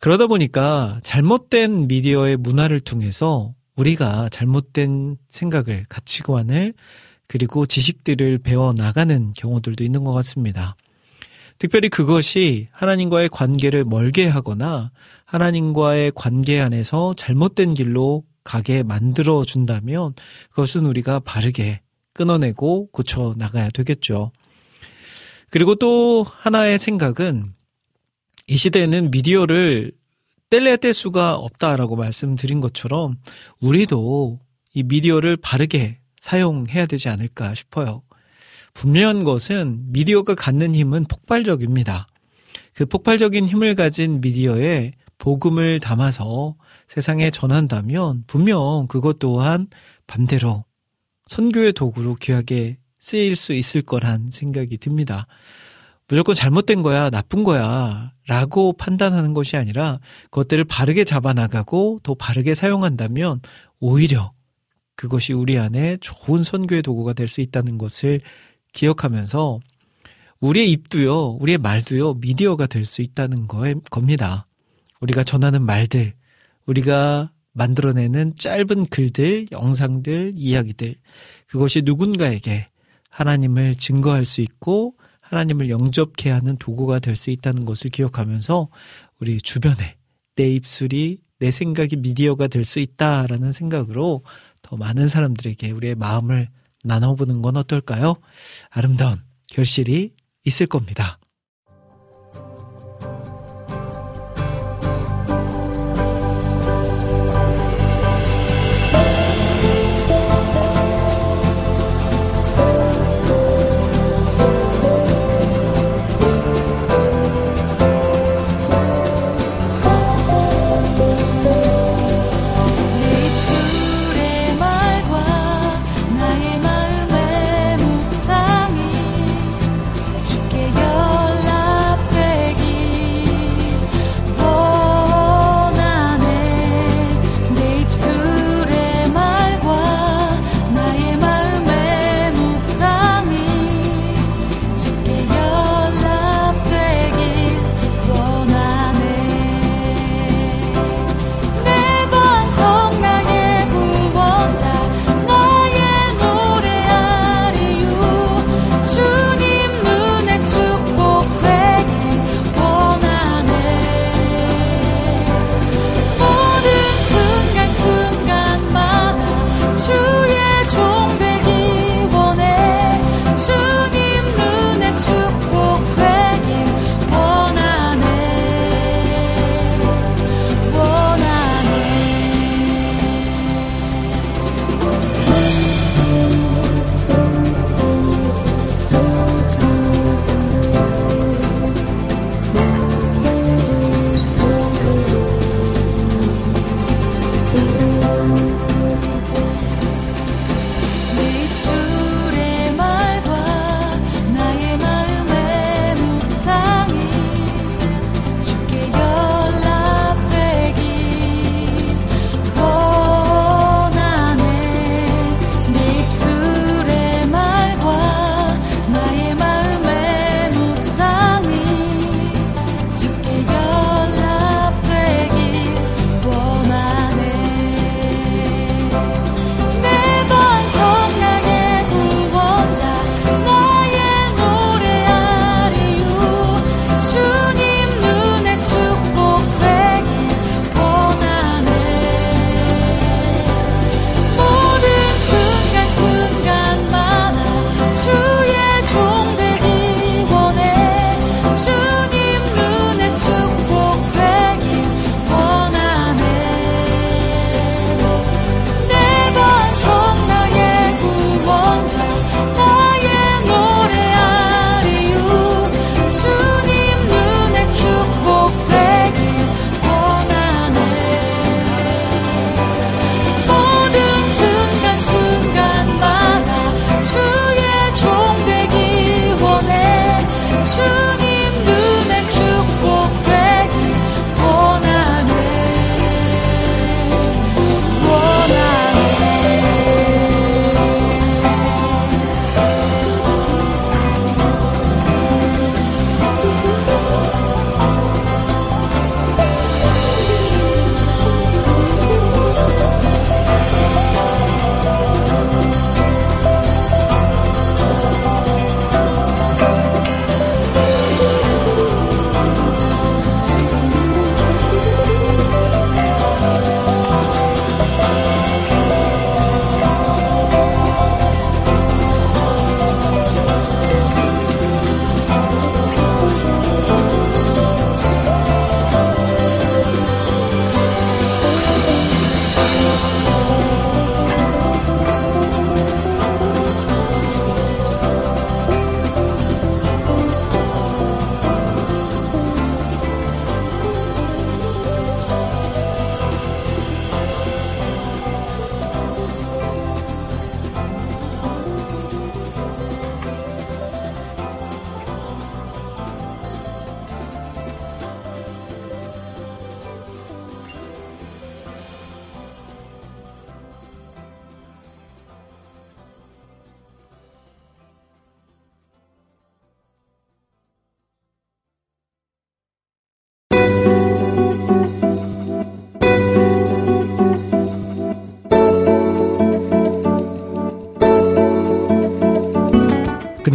그러다 0.01 0.25
보니까 0.25 0.99
잘못된 1.03 1.87
미디어의 1.87 2.37
문화를 2.37 2.79
통해서 2.79 3.53
우리가 3.75 4.29
잘못된 4.29 5.17
생각을, 5.29 5.85
가치관을, 5.89 6.73
그리고 7.27 7.67
지식들을 7.67 8.39
배워 8.39 8.73
나가는 8.73 9.31
경우들도 9.33 9.83
있는 9.83 10.03
것 10.03 10.11
같습니다. 10.13 10.75
특별히 11.59 11.87
그것이 11.87 12.67
하나님과의 12.71 13.29
관계를 13.29 13.85
멀게 13.85 14.27
하거나 14.27 14.89
하나님과의 15.25 16.13
관계 16.15 16.59
안에서 16.59 17.13
잘못된 17.15 17.75
길로 17.75 18.23
가게 18.43 18.81
만들어 18.81 19.43
준다면 19.43 20.15
그것은 20.49 20.87
우리가 20.87 21.19
바르게 21.19 21.81
끊어내고 22.13 22.89
고쳐 22.91 23.35
나가야 23.37 23.69
되겠죠. 23.69 24.31
그리고 25.51 25.75
또 25.75 26.25
하나의 26.27 26.79
생각은 26.79 27.53
이 28.51 28.57
시대에는 28.57 29.11
미디어를 29.11 29.93
뗄래야 30.49 30.75
뗄 30.75 30.93
수가 30.93 31.35
없다라고 31.35 31.95
말씀드린 31.95 32.59
것처럼 32.59 33.15
우리도 33.61 34.41
이 34.73 34.83
미디어를 34.83 35.37
바르게 35.37 35.99
사용해야 36.19 36.85
되지 36.85 37.07
않을까 37.07 37.53
싶어요. 37.53 38.03
분명한 38.73 39.23
것은 39.23 39.93
미디어가 39.93 40.35
갖는 40.35 40.75
힘은 40.75 41.05
폭발적입니다. 41.05 42.07
그 42.73 42.85
폭발적인 42.85 43.47
힘을 43.47 43.73
가진 43.75 44.19
미디어에 44.19 44.95
복음을 45.17 45.79
담아서 45.79 46.55
세상에 46.89 47.31
전한다면 47.31 48.25
분명 48.27 48.85
그것 48.89 49.17
또한 49.17 49.67
반대로 50.07 50.65
선교의 51.27 51.71
도구로 51.71 52.15
귀하게 52.15 52.79
쓰일 52.99 53.37
수 53.37 53.53
있을 53.53 53.81
거란 53.81 54.29
생각이 54.29 54.77
듭니다. 54.77 55.25
무조건 56.12 56.36
잘못된 56.36 56.84
거야, 56.84 57.09
나쁜 57.09 57.45
거야, 57.45 58.12
라고 58.28 58.74
판단하는 58.74 59.34
것이 59.34 59.55
아니라 59.55 60.01
그것들을 60.26 60.66
바르게 60.66 61.05
잡아나가고 61.05 62.01
더 62.03 62.16
바르게 62.16 62.53
사용한다면 62.53 63.39
오히려 63.80 64.34
그것이 64.97 65.32
우리 65.32 65.57
안에 65.57 65.95
좋은 66.01 66.43
선교의 66.43 66.82
도구가 66.82 67.14
될 67.14 67.30
수 67.30 67.39
있다는 67.39 67.78
것을 67.78 68.20
기억하면서 68.74 69.62
우리의 70.41 70.70
입도요, 70.72 71.38
우리의 71.39 71.57
말도요, 71.59 72.16
미디어가 72.16 72.66
될 72.66 72.86
수 72.86 73.01
있다는 73.01 73.47
거 73.47 73.64
겁니다. 73.89 74.47
우리가 74.99 75.24
전하는 75.24 75.66
말들, 75.66 76.14
우리가 76.66 77.32
만들어내는 77.53 78.36
짧은 78.36 78.88
글들, 78.88 79.47
영상들, 79.53 80.34
이야기들, 80.36 80.95
그것이 81.47 81.84
누군가에게 81.84 82.68
하나님을 83.07 83.76
증거할 83.76 84.26
수 84.26 84.41
있고 84.41 84.95
하나님을 85.32 85.69
영접케 85.69 86.29
하는 86.29 86.57
도구가 86.57 86.99
될 86.99 87.15
수 87.15 87.29
있다는 87.32 87.65
것을 87.65 87.89
기억하면서 87.89 88.67
우리 89.19 89.39
주변에 89.39 89.95
내 90.36 90.47
입술이 90.49 91.19
내 91.39 91.51
생각이 91.51 91.95
미디어가 91.97 92.47
될 92.47 92.63
수 92.63 92.79
있다라는 92.79 93.51
생각으로 93.51 94.23
더 94.61 94.77
많은 94.77 95.07
사람들에게 95.07 95.71
우리의 95.71 95.95
마음을 95.95 96.49
나눠보는 96.84 97.41
건 97.41 97.57
어떨까요? 97.57 98.15
아름다운 98.69 99.17
결실이 99.47 100.13
있을 100.43 100.67
겁니다. 100.67 101.17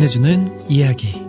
전해주는 0.06 0.68
이야기. 0.68 1.22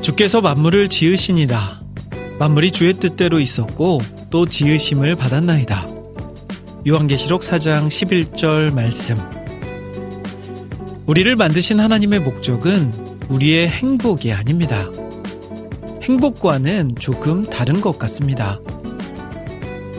주께서 0.00 0.40
만물을 0.40 0.88
지으시니라. 0.88 1.80
만물이 2.38 2.72
주의 2.72 2.92
뜻대로 2.94 3.40
있었고 3.40 4.00
또 4.30 4.46
지으심을 4.46 5.16
받았나이다. 5.16 5.86
요한계시록 6.86 7.40
4장 7.40 7.88
11절 7.88 8.74
말씀. 8.74 9.18
우리를 11.06 11.34
만드신 11.36 11.80
하나님의 11.80 12.20
목적은 12.20 12.92
우리의 13.28 13.68
행복이 13.68 14.32
아닙니다. 14.32 14.90
행복과는 16.02 16.96
조금 16.98 17.44
다른 17.44 17.80
것 17.80 17.98
같습니다. 17.98 18.60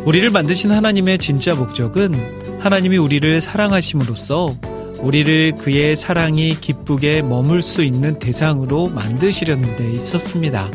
우리를 0.05 0.29
만드신 0.31 0.71
하나님의 0.71 1.17
진짜 1.17 1.55
목적은 1.55 2.13
하나님이 2.59 2.97
우리를 2.97 3.39
사랑하심으로써 3.39 4.53
우리를 4.99 5.55
그의 5.55 5.95
사랑이 5.95 6.59
기쁘게 6.59 7.21
머물 7.21 7.61
수 7.61 7.83
있는 7.83 8.19
대상으로 8.19 8.89
만드시려는 8.89 9.77
데 9.77 9.91
있었습니다. 9.93 10.69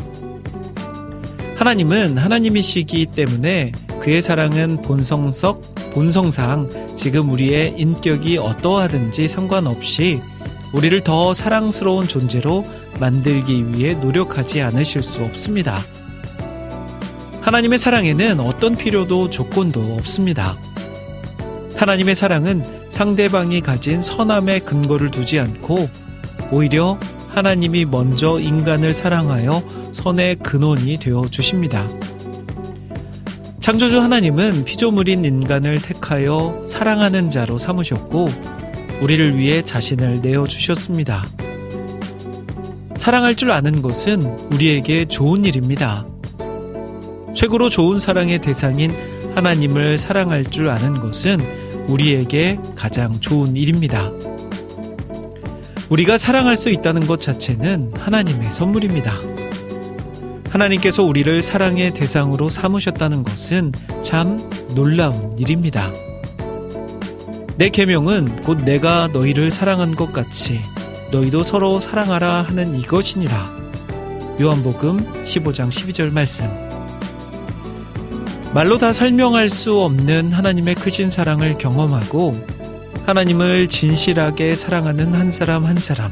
하나님은 1.57 2.17
하나님이시기 2.17 3.07
때문에 3.07 3.71
그의 3.99 4.23
사랑은 4.23 4.81
본성석, 4.81 5.91
본성상 5.93 6.95
지금 6.95 7.29
우리의 7.29 7.75
인격이 7.77 8.39
어떠하든지 8.39 9.27
상관없이 9.27 10.21
우리를 10.73 11.03
더 11.03 11.35
사랑스러운 11.35 12.07
존재로 12.07 12.65
만들기 12.99 13.73
위해 13.73 13.93
노력하지 13.93 14.61
않으실 14.61 15.03
수 15.03 15.23
없습니다. 15.23 15.83
하나님의 17.49 17.79
사랑에는 17.79 18.41
어떤 18.41 18.75
필요도 18.75 19.31
조건도 19.31 19.95
없습니다. 19.95 20.55
하나님의 21.77 22.13
사랑은 22.13 22.63
상대방이 22.89 23.61
가진 23.61 24.03
선함의 24.03 24.59
근거를 24.65 25.09
두지 25.09 25.39
않고 25.39 25.89
오히려 26.51 26.99
하나님이 27.29 27.85
먼저 27.85 28.39
인간을 28.39 28.93
사랑하여 28.93 29.63
선의 29.93 30.35
근원이 30.35 30.99
되어 30.99 31.25
주십니다. 31.31 31.87
창조주 33.59 33.99
하나님은 33.99 34.63
피조물인 34.65 35.25
인간을 35.25 35.81
택하여 35.81 36.61
사랑하는 36.67 37.31
자로 37.31 37.57
삼으셨고 37.57 38.29
우리를 39.01 39.39
위해 39.39 39.63
자신을 39.63 40.21
내어 40.21 40.45
주셨습니다. 40.45 41.25
사랑할 42.95 43.33
줄 43.35 43.51
아는 43.51 43.81
것은 43.81 44.21
우리에게 44.53 45.05
좋은 45.05 45.45
일입니다. 45.45 46.08
최고로 47.39 47.69
좋은 47.69 47.99
사랑의 47.99 48.39
대상인 48.39 48.91
하나님을 49.33 49.97
사랑할 49.97 50.43
줄 50.43 50.67
아는 50.67 50.91
것은 50.99 51.39
우리에게 51.87 52.59
가장 52.75 53.17
좋은 53.21 53.55
일입니다. 53.55 54.11
우리가 55.87 56.17
사랑할 56.17 56.57
수 56.57 56.69
있다는 56.69 57.07
것 57.07 57.21
자체는 57.21 57.93
하나님의 57.95 58.51
선물입니다. 58.51 59.13
하나님께서 60.49 61.03
우리를 61.03 61.41
사랑의 61.41 61.93
대상으로 61.93 62.49
삼으셨다는 62.49 63.23
것은 63.23 63.71
참 64.01 64.37
놀라운 64.75 65.39
일입니다. 65.39 65.93
내 67.55 67.69
계명은 67.69 68.43
곧 68.43 68.65
내가 68.65 69.07
너희를 69.13 69.49
사랑한 69.49 69.95
것 69.95 70.11
같이 70.11 70.59
너희도 71.13 71.43
서로 71.43 71.79
사랑하라 71.79 72.41
하는 72.41 72.77
이것이니라. 72.81 73.59
요한복음 74.41 75.23
15장 75.23 75.69
12절 75.69 76.11
말씀. 76.11 76.68
말로 78.53 78.77
다 78.77 78.91
설명할 78.91 79.47
수 79.49 79.79
없는 79.81 80.31
하나님의 80.31 80.75
크신 80.75 81.09
사랑을 81.09 81.57
경험하고 81.57 82.33
하나님을 83.05 83.67
진실하게 83.67 84.55
사랑하는 84.55 85.13
한 85.13 85.31
사람 85.31 85.65
한 85.65 85.77
사람, 85.77 86.11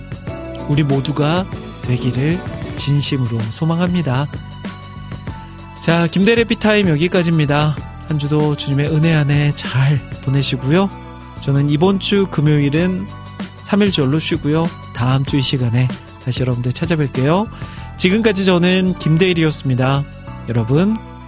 우리 0.68 0.84
모두가 0.84 1.46
되기를 1.84 2.38
진심으로 2.78 3.40
소망합니다. 3.52 4.28
자, 5.82 6.08
김대래 6.08 6.44
피타임 6.44 6.90
여기까지입니다. 6.90 7.76
한 8.08 8.20
주도 8.20 8.56
주님의 8.56 8.90
은혜 8.90 9.14
안에 9.14 9.52
잘 9.56 10.02
보내시고요. 10.24 10.90
저는 11.42 11.70
이번 11.70 12.00
주 12.00 12.26
금요일은 12.28 13.06
3일절로 13.66 14.20
쉬고요. 14.20 14.68
다음 14.94 15.26
주 15.26 15.38
이 15.38 15.42
시간에 15.42 15.88
다시 16.24 16.42
여러분들 16.42 16.72
찾아뵐게요. 16.72 17.48
지금까지 17.98 18.46
저는 18.46 18.96
김대일이었습니다. 18.96 20.04
여러분, 20.50 20.96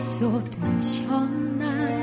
쏟으셨나 0.00 1.99